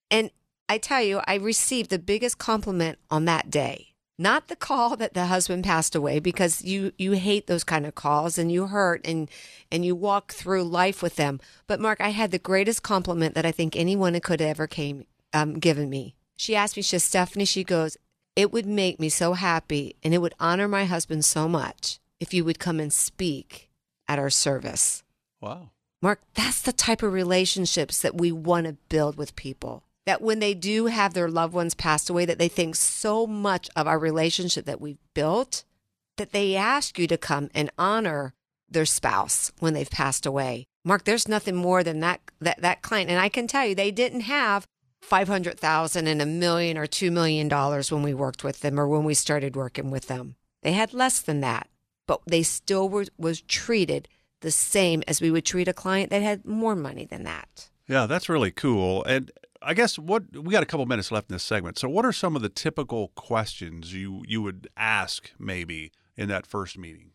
and 0.10 0.31
I 0.67 0.79
tell 0.79 1.03
you, 1.03 1.22
I 1.27 1.36
received 1.36 1.91
the 1.91 2.00
biggest 2.00 2.39
compliment 2.39 2.98
on 3.12 3.25
that 3.25 3.51
day. 3.51 3.89
Not 4.17 4.48
the 4.48 4.55
call 4.55 4.98
that 4.98 5.13
the 5.13 5.27
husband 5.27 5.63
passed 5.63 5.93
away, 5.93 6.19
because 6.19 6.63
you 6.63 6.91
you 6.98 7.12
hate 7.12 7.45
those 7.45 7.63
kind 7.63 7.86
of 7.86 7.93
calls 7.93 8.39
and 8.39 8.51
you 8.51 8.65
hurt 8.65 9.05
and 9.05 9.29
and 9.72 9.86
you 9.86 9.95
walk 9.95 10.34
through 10.34 10.63
life 10.63 11.03
with 11.03 11.17
them. 11.17 11.39
But 11.67 11.79
Mark, 11.79 12.01
I 12.01 12.10
had 12.10 12.31
the 12.31 12.39
greatest 12.39 12.81
compliment 12.81 13.36
that 13.36 13.45
I 13.45 13.51
think 13.51 13.75
anyone 13.75 14.19
could 14.22 14.41
ever 14.41 14.65
came 14.65 15.05
um, 15.34 15.60
given 15.60 15.88
me. 15.88 16.15
She 16.36 16.55
asked 16.55 16.77
me, 16.77 16.81
she 16.81 16.95
says, 16.95 17.03
Stephanie, 17.03 17.45
she 17.45 17.63
goes, 17.63 17.95
it 18.36 18.51
would 18.51 18.65
make 18.65 19.00
me 19.00 19.10
so 19.10 19.34
happy 19.34 19.98
and 20.03 20.15
it 20.15 20.17
would 20.17 20.34
honor 20.39 20.67
my 20.67 20.86
husband 20.86 21.24
so 21.24 21.48
much 21.48 22.00
if 22.19 22.34
you 22.34 22.45
would 22.45 22.60
come 22.60 22.79
and 22.79 22.91
speak 22.91 23.69
at 24.07 24.19
our 24.19 24.29
service. 24.29 25.03
Wow. 25.41 25.69
Mark, 26.01 26.22
that's 26.34 26.62
the 26.62 26.74
type 26.74 27.01
of 27.01 27.13
relationships 27.13 28.01
that 28.01 28.15
we 28.15 28.31
want 28.31 28.67
to 28.67 28.77
build 28.89 29.17
with 29.17 29.36
people. 29.36 29.84
That 30.05 30.22
when 30.22 30.39
they 30.39 30.53
do 30.53 30.86
have 30.86 31.13
their 31.13 31.29
loved 31.29 31.53
ones 31.53 31.74
passed 31.74 32.10
away, 32.10 32.25
that 32.25 32.38
they 32.38 32.48
think 32.48 32.75
so 32.75 33.25
much 33.25 33.69
of 33.75 33.88
our 33.88 33.98
relationship 33.98 34.65
that 34.65 34.81
we've 34.81 35.00
built 35.13 35.63
that 36.17 36.31
they 36.31 36.55
ask 36.55 36.98
you 37.00 37.07
to 37.07 37.17
come 37.17 37.50
and 37.53 37.72
honor 37.77 38.34
their 38.69 38.86
spouse 38.86 39.51
when 39.60 39.74
they've 39.74 39.89
passed 39.89 40.25
away. 40.25 40.65
Mark, 40.84 41.03
there's 41.03 41.27
nothing 41.27 41.55
more 41.55 41.84
than 41.84 42.00
that 42.01 42.22
that, 42.39 42.62
that 42.62 42.81
client. 42.81 43.10
And 43.10 43.19
I 43.19 43.29
can 43.29 43.48
tell 43.48 43.65
you 43.65 43.74
they 43.74 43.91
didn't 43.91 44.22
have 44.22 44.67
500,000 45.01 46.07
and 46.07 46.22
a 46.22 46.25
million 46.25 46.77
or 46.77 46.86
2 46.88 47.12
million 47.12 47.48
dollars 47.48 47.91
when 47.91 48.03
we 48.03 48.13
worked 48.13 48.43
with 48.43 48.62
them 48.62 48.79
or 48.79 48.88
when 48.88 49.03
we 49.03 49.13
started 49.13 49.55
working 49.55 49.91
with 49.91 50.07
them. 50.07 50.36
They 50.62 50.74
had 50.74 50.93
less 50.93 51.22
than 51.22 51.41
that 51.41 51.67
but 52.08 52.22
they 52.28 52.44
still 52.44 52.90
were 52.90 53.06
was 53.18 53.42
treated 53.42 54.08
the 54.42 54.52
same 54.52 55.04
as 55.08 55.22
we 55.22 55.32
would 55.32 55.46
treat 55.46 55.68
a 55.68 55.74
client 55.74 56.10
that 56.12 56.22
had 56.22 56.46
more 56.46 56.76
money 56.76 57.06
than 57.06 57.24
that. 57.24 57.70
Yeah, 57.88 58.06
that's 58.06 58.30
really 58.30 58.52
cool. 58.52 59.04
And 59.06 59.32
I 59.62 59.74
guess 59.74 59.98
what 59.98 60.24
we 60.36 60.52
got 60.52 60.64
a 60.64 60.68
couple 60.68 60.86
minutes 60.86 61.12
left 61.12 61.30
in 61.30 61.36
this 61.36 61.44
segment. 61.44 61.80
So 61.80 61.90
what 61.90 62.06
are 62.06 62.12
some 62.12 62.36
of 62.36 62.42
the 62.42 62.50
typical 62.50 63.10
questions 63.16 63.94
you 63.94 64.24
you 64.28 64.42
would 64.42 64.68
ask 64.78 65.32
maybe 65.40 65.92
in 66.16 66.30
that 66.30 66.46
first 66.46 66.78
meeting? 66.78 67.12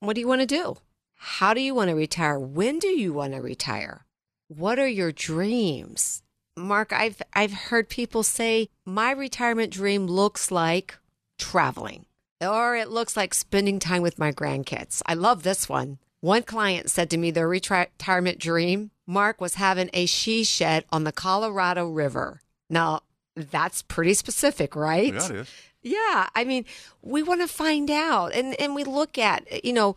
What 0.00 0.14
do 0.14 0.20
you 0.20 0.28
want 0.28 0.42
to 0.42 0.46
do? 0.46 0.76
How 1.14 1.54
do 1.54 1.60
you 1.60 1.74
want 1.74 1.88
to 1.88 1.94
retire? 1.94 2.38
When 2.38 2.78
do 2.78 2.88
you 2.88 3.12
want 3.12 3.32
to 3.32 3.40
retire? 3.40 4.04
What 4.48 4.78
are 4.78 4.88
your 4.88 5.12
dreams? 5.12 6.22
Mark, 6.56 6.92
I've 6.92 7.22
I've 7.32 7.52
heard 7.52 7.88
people 7.88 8.22
say 8.22 8.68
my 8.84 9.10
retirement 9.10 9.72
dream 9.72 10.06
looks 10.06 10.50
like 10.50 10.98
traveling 11.38 12.04
or 12.44 12.76
it 12.76 12.90
looks 12.90 13.16
like 13.16 13.34
spending 13.34 13.78
time 13.78 14.02
with 14.02 14.18
my 14.18 14.32
grandkids. 14.32 15.02
I 15.06 15.14
love 15.14 15.42
this 15.42 15.68
one. 15.68 15.98
One 16.20 16.42
client 16.42 16.90
said 16.90 17.10
to 17.10 17.18
me 17.18 17.30
their 17.30 17.48
retirement 17.48 18.38
dream, 18.38 18.90
Mark, 19.06 19.40
was 19.40 19.56
having 19.56 19.90
a 19.92 20.06
she 20.06 20.44
shed 20.44 20.84
on 20.90 21.04
the 21.04 21.12
Colorado 21.12 21.88
River. 21.88 22.40
Now, 22.70 23.00
that's 23.36 23.82
pretty 23.82 24.14
specific, 24.14 24.74
right? 24.74 25.12
Yeah, 25.12 25.26
it 25.26 25.30
is. 25.32 25.50
Yeah. 25.82 26.28
I 26.34 26.44
mean, 26.44 26.64
we 27.02 27.22
want 27.22 27.42
to 27.42 27.46
find 27.46 27.90
out. 27.90 28.32
And, 28.32 28.58
and 28.60 28.74
we 28.74 28.84
look 28.84 29.18
at, 29.18 29.64
you 29.64 29.74
know, 29.74 29.96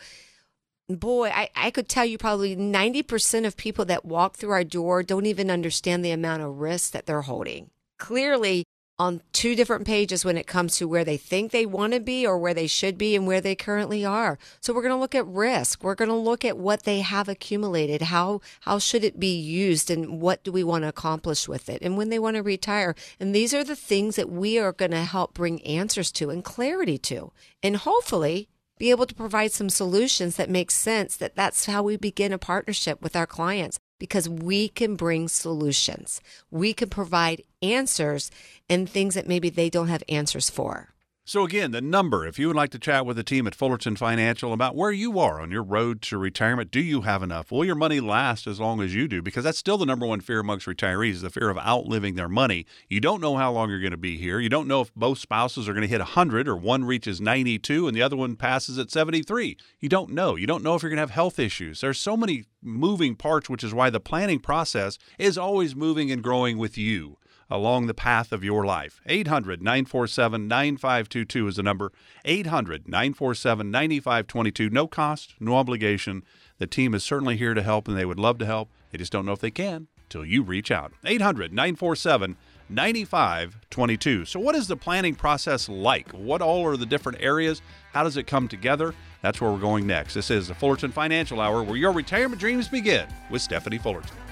boy, 0.90 1.30
I, 1.30 1.50
I 1.56 1.72
could 1.72 1.88
tell 1.88 2.06
you 2.06 2.18
probably 2.18 2.56
90% 2.56 3.46
of 3.46 3.58
people 3.58 3.86
that 3.86 4.06
walk 4.06 4.36
through 4.36 4.52
our 4.52 4.64
door 4.64 5.04
don't 5.04 5.26
even 5.26 5.50
understand 5.50 6.04
the 6.04 6.12
amount 6.12 6.44
of 6.44 6.60
risk 6.60 6.92
that 6.92 7.06
they're 7.06 7.22
holding. 7.22 7.70
Clearly, 7.98 8.66
on 9.00 9.22
two 9.32 9.56
different 9.56 9.86
pages 9.86 10.26
when 10.26 10.38
it 10.38 10.48
comes 10.48 10.78
to 10.78 10.88
where 10.88 11.06
they 11.06 11.18
think 11.18 11.52
they 11.52 11.66
want 11.66 11.94
to 11.94 12.00
be 12.00 12.26
or 12.26 12.38
where 12.38 12.54
they 12.54 12.66
should 12.66 12.98
be 12.98 13.16
and 13.16 13.28
where 13.28 13.42
they 13.42 13.56
currently 13.56 14.04
are. 14.04 14.40
So 14.60 14.74
we're 14.74 14.82
going 14.82 14.94
to 14.94 15.00
look 15.00 15.14
at 15.14 15.28
risk. 15.28 15.84
We're 15.84 15.96
going 15.96 16.10
to 16.10 16.16
look 16.16 16.44
at 16.44 16.58
what 16.58 16.84
they 16.84 17.02
have 17.02 17.30
accumulated. 17.30 18.04
How 18.04 18.42
how 18.62 18.80
should 18.80 19.04
it 19.04 19.20
be 19.20 19.38
used 19.38 19.92
and 19.92 20.20
what 20.20 20.44
do 20.44 20.52
we 20.52 20.64
want 20.64 20.84
to 20.84 20.90
accomplish 20.90 21.48
with 21.48 21.70
it? 21.70 21.82
And 21.82 21.96
when 21.96 22.10
they 22.10 22.20
want 22.20 22.38
to 22.38 22.44
retire. 22.44 22.96
And 23.20 23.36
these 23.36 23.54
are 23.54 23.64
the 23.64 23.76
things 23.76 24.16
that 24.16 24.30
we 24.30 24.58
are 24.58 24.72
going 24.72 24.92
to 24.92 25.04
help 25.04 25.34
bring 25.34 25.64
answers 25.64 26.12
to 26.14 26.30
and 26.30 26.44
clarity 26.44 26.98
to. 27.00 27.32
And 27.62 27.78
hopefully 27.78 28.50
be 28.80 28.90
able 28.92 29.06
to 29.06 29.16
provide 29.16 29.52
some 29.52 29.70
solutions 29.70 30.36
that 30.36 30.50
make 30.50 30.72
sense 30.72 31.18
that 31.18 31.36
that's 31.36 31.66
how 31.66 31.84
we 31.84 31.98
begin 31.98 32.32
a 32.32 32.38
partnership 32.38 33.02
with 33.02 33.16
our 33.16 33.26
clients 33.26 33.80
because 34.00 34.30
we 34.30 34.70
can 34.70 34.96
bring 34.96 35.28
solutions. 35.28 36.22
We 36.52 36.74
can 36.74 36.90
provide 36.90 37.44
answers 37.62 38.32
and 38.70 38.90
things 38.90 39.16
that 39.16 39.28
maybe 39.28 39.50
they 39.50 39.70
don't 39.70 39.88
have 39.88 40.04
answers 40.10 40.50
for. 40.50 40.94
So, 41.30 41.44
again, 41.44 41.72
the 41.72 41.82
number, 41.82 42.26
if 42.26 42.40
you 42.40 42.48
would 42.48 42.56
like 42.56 42.70
to 42.70 42.80
chat 42.80 43.06
with 43.06 43.18
the 43.18 43.24
team 43.24 43.48
at 43.48 43.54
Fullerton 43.54 43.98
Financial 43.98 44.54
about 44.54 44.78
where 44.78 44.94
you 44.94 45.20
are 45.20 45.42
on 45.42 45.52
your 45.52 45.62
road 45.62 46.02
to 46.04 46.18
retirement, 46.18 46.72
do 46.72 46.80
you 46.80 47.02
have 47.02 47.22
enough? 47.22 47.52
Will 47.52 47.66
your 47.66 47.76
money 47.76 48.00
last 48.00 48.48
as 48.48 48.62
long 48.62 48.80
as 48.80 48.96
you 48.96 49.10
do? 49.10 49.22
Because 49.22 49.44
that's 49.44 49.58
still 49.58 49.78
the 49.78 49.86
number 49.86 50.06
one 50.06 50.22
fear 50.22 50.40
amongst 50.40 50.68
retirees 50.68 51.20
the 51.20 51.30
fear 51.30 51.50
of 51.50 51.58
outliving 51.58 52.16
their 52.16 52.30
money. 52.30 52.66
You 52.88 53.02
don't 53.02 53.20
know 53.20 53.36
how 53.36 53.52
long 53.52 53.70
you're 53.70 53.82
going 53.82 53.92
to 53.92 53.98
be 53.98 54.16
here. 54.16 54.40
You 54.40 54.48
don't 54.48 54.70
know 54.70 54.80
if 54.80 54.96
both 54.96 55.18
spouses 55.18 55.68
are 55.68 55.74
going 55.74 55.82
to 55.82 55.90
hit 55.90 56.00
100 56.00 56.48
or 56.48 56.56
one 56.56 56.86
reaches 56.86 57.20
92 57.20 57.90
and 57.90 57.98
the 57.98 58.02
other 58.02 58.16
one 58.16 58.38
passes 58.38 58.78
at 58.78 58.90
73. 58.90 59.58
You 59.82 59.90
don't 59.90 60.12
know. 60.12 60.38
You 60.38 60.48
don't 60.48 60.64
know 60.64 60.76
if 60.76 60.82
you're 60.82 60.90
going 60.90 60.96
to 60.96 61.02
have 61.02 61.12
health 61.12 61.40
issues. 61.40 61.82
There's 61.82 62.00
so 62.00 62.16
many 62.16 62.46
moving 62.62 63.18
parts, 63.18 63.50
which 63.50 63.66
is 63.66 63.74
why 63.74 63.90
the 63.90 64.00
planning 64.00 64.40
process 64.40 64.98
is 65.20 65.38
always 65.38 65.76
moving 65.76 66.10
and 66.10 66.24
growing 66.24 66.58
with 66.58 66.78
you 66.78 67.18
along 67.50 67.88
the 67.88 67.94
path 67.94 68.32
of 68.32 68.44
your 68.44 68.66
life. 68.66 69.02
800 69.06 69.62
947 69.62 70.48
9522 70.48 71.48
is 71.48 71.56
the 71.56 71.64
number. 71.64 71.92
800 72.26 72.88
947 72.88 73.72
9522. 73.72 74.70
No 74.70 74.88
cost, 74.88 75.36
no 75.40 75.56
obligation. 75.56 76.24
The 76.60 76.68
team 76.68 76.94
is 76.94 77.04
certainly 77.04 77.38
here 77.38 77.54
to 77.54 77.62
help 77.62 77.88
and 77.88 77.98
they 77.98 78.06
would 78.06 78.20
love 78.20 78.38
to 78.40 78.46
help. 78.46 78.70
They 78.92 78.98
just 78.98 79.12
don't 79.12 79.26
know 79.26 79.34
if 79.34 79.40
they 79.40 79.52
can 79.52 79.88
till 80.10 80.26
you 80.26 80.44
reach 80.44 80.72
out. 80.72 80.94
800 81.06 81.54
947 81.54 82.36
9522. 82.70 84.26
So, 84.26 84.40
what 84.40 84.56
is 84.56 84.68
the 84.68 84.76
planning 84.76 85.16
process 85.16 85.70
like? 85.70 86.10
What 86.12 86.42
all 86.42 86.66
are 86.66 86.78
the 86.78 86.86
different 86.86 87.22
areas? 87.22 87.62
How 87.94 88.04
does 88.04 88.18
it 88.18 88.28
come 88.28 88.48
together? 88.48 88.94
That's 89.22 89.42
where 89.42 89.52
we're 89.52 89.60
going 89.60 89.88
next. 89.88 90.14
This 90.14 90.30
is 90.30 90.48
the 90.50 90.56
Fullerton 90.56 90.92
Financial 90.92 91.40
Hour, 91.42 91.64
where 91.64 91.78
your 91.78 91.92
retirement 91.92 92.40
dreams 92.40 92.68
begin 92.68 93.08
with 93.30 93.42
Stephanie 93.42 93.78
Fullerton. 93.78 94.27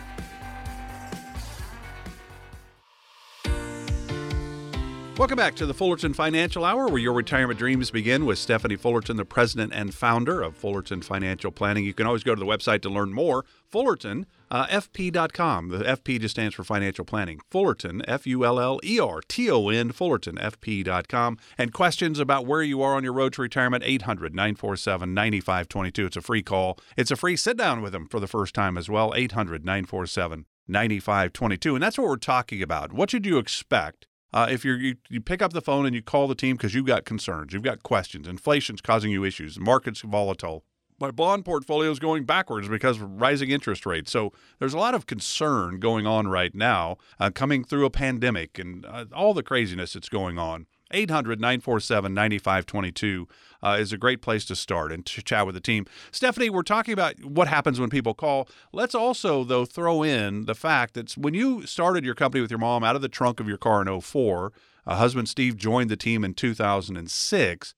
Welcome 5.17 5.37
back 5.37 5.55
to 5.55 5.65
the 5.65 5.73
Fullerton 5.73 6.13
Financial 6.13 6.65
Hour, 6.65 6.89
where 6.89 6.97
your 6.97 7.13
retirement 7.13 7.57
dreams 7.57 7.89
begin 7.89 8.25
with 8.25 8.37
Stephanie 8.37 8.75
Fullerton, 8.75 9.15
the 9.15 9.23
president 9.23 9.71
and 9.73 9.95
founder 9.95 10.41
of 10.41 10.57
Fullerton 10.57 11.01
Financial 11.01 11.51
Planning. 11.51 11.85
You 11.85 11.93
can 11.93 12.05
always 12.05 12.23
go 12.23 12.35
to 12.35 12.39
the 12.39 12.45
website 12.45 12.81
to 12.81 12.89
learn 12.89 13.13
more. 13.13 13.45
Fullerton, 13.65 14.25
uh, 14.51 14.67
FP.com. 14.67 15.69
The 15.69 15.85
FP 15.85 16.19
just 16.19 16.35
stands 16.35 16.53
for 16.53 16.65
financial 16.65 17.05
planning. 17.05 17.39
Fullerton, 17.49 18.01
F 18.05 18.27
U 18.27 18.43
L 18.43 18.59
L 18.59 18.81
E 18.83 18.99
R 18.99 19.21
T 19.25 19.49
O 19.49 19.69
N, 19.69 19.93
Fullerton, 19.93 20.35
FP.com. 20.35 21.37
And 21.57 21.71
questions 21.71 22.19
about 22.19 22.45
where 22.45 22.61
you 22.61 22.81
are 22.81 22.95
on 22.95 23.05
your 23.05 23.13
road 23.13 23.31
to 23.33 23.41
retirement, 23.41 23.85
800 23.85 24.35
947 24.35 25.13
9522. 25.13 26.05
It's 26.07 26.17
a 26.17 26.21
free 26.21 26.43
call. 26.43 26.77
It's 26.97 27.11
a 27.11 27.15
free 27.15 27.37
sit 27.37 27.55
down 27.55 27.81
with 27.81 27.93
them 27.93 28.09
for 28.09 28.19
the 28.19 28.27
first 28.27 28.53
time 28.53 28.77
as 28.77 28.89
well, 28.89 29.13
800 29.15 29.63
947 29.63 30.45
9522. 30.67 31.73
And 31.73 31.81
that's 31.81 31.97
what 31.97 32.07
we're 32.07 32.17
talking 32.17 32.61
about. 32.61 32.91
What 32.91 33.11
should 33.11 33.25
you 33.25 33.37
expect? 33.37 34.07
Uh, 34.35 34.47
if 34.49 34.65
you 34.65 34.95
you 35.09 35.21
pick 35.21 35.41
up 35.41 35.53
the 35.53 35.61
phone 35.61 35.85
and 35.85 35.95
you 35.95 36.01
call 36.01 36.27
the 36.27 36.35
team 36.35 36.57
because 36.57 36.75
you've 36.75 36.85
got 36.85 37.05
concerns, 37.05 37.53
you've 37.53 37.63
got 37.63 37.81
questions, 37.81 38.27
inflation's 38.27 38.81
causing 38.81 39.09
you 39.09 39.23
issues, 39.23 39.57
market's 39.57 40.01
volatile, 40.01 40.65
my 40.99 41.09
bond 41.09 41.45
portfolio 41.45 41.89
is 41.89 41.99
going 41.99 42.25
backwards 42.25 42.67
because 42.67 43.01
of 43.01 43.21
rising 43.21 43.49
interest 43.49 43.85
rates. 43.85 44.11
So 44.11 44.33
there's 44.59 44.73
a 44.73 44.77
lot 44.77 44.93
of 44.93 45.05
concern 45.05 45.79
going 45.79 46.05
on 46.05 46.27
right 46.27 46.53
now, 46.53 46.97
uh, 47.19 47.31
coming 47.33 47.63
through 47.63 47.85
a 47.85 47.89
pandemic 47.89 48.59
and 48.59 48.85
uh, 48.85 49.05
all 49.13 49.33
the 49.33 49.43
craziness 49.43 49.93
that's 49.93 50.09
going 50.09 50.37
on. 50.37 50.67
800 50.91 51.39
947 51.39 52.13
9522 52.13 53.27
uh, 53.63 53.77
is 53.79 53.91
a 53.91 53.97
great 53.97 54.21
place 54.21 54.45
to 54.45 54.55
start 54.55 54.91
and 54.91 55.05
to 55.05 55.21
chat 55.21 55.45
with 55.45 55.55
the 55.55 55.61
team. 55.61 55.85
Stephanie, 56.11 56.49
we're 56.49 56.61
talking 56.63 56.93
about 56.93 57.23
what 57.23 57.47
happens 57.47 57.79
when 57.79 57.89
people 57.89 58.13
call. 58.13 58.47
Let's 58.71 58.95
also, 58.95 59.43
though, 59.43 59.65
throw 59.65 60.03
in 60.03 60.45
the 60.45 60.55
fact 60.55 60.93
that 60.93 61.13
when 61.13 61.33
you 61.33 61.65
started 61.65 62.05
your 62.05 62.15
company 62.15 62.41
with 62.41 62.51
your 62.51 62.59
mom 62.59 62.83
out 62.83 62.95
of 62.95 63.01
the 63.01 63.09
trunk 63.09 63.39
of 63.39 63.47
your 63.47 63.57
car 63.57 63.81
in 63.81 64.01
04, 64.01 64.53
uh, 64.85 64.95
husband 64.95 65.27
Steve 65.27 65.57
joined 65.57 65.89
the 65.89 65.97
team 65.97 66.23
in 66.23 66.33
2006. 66.33 67.73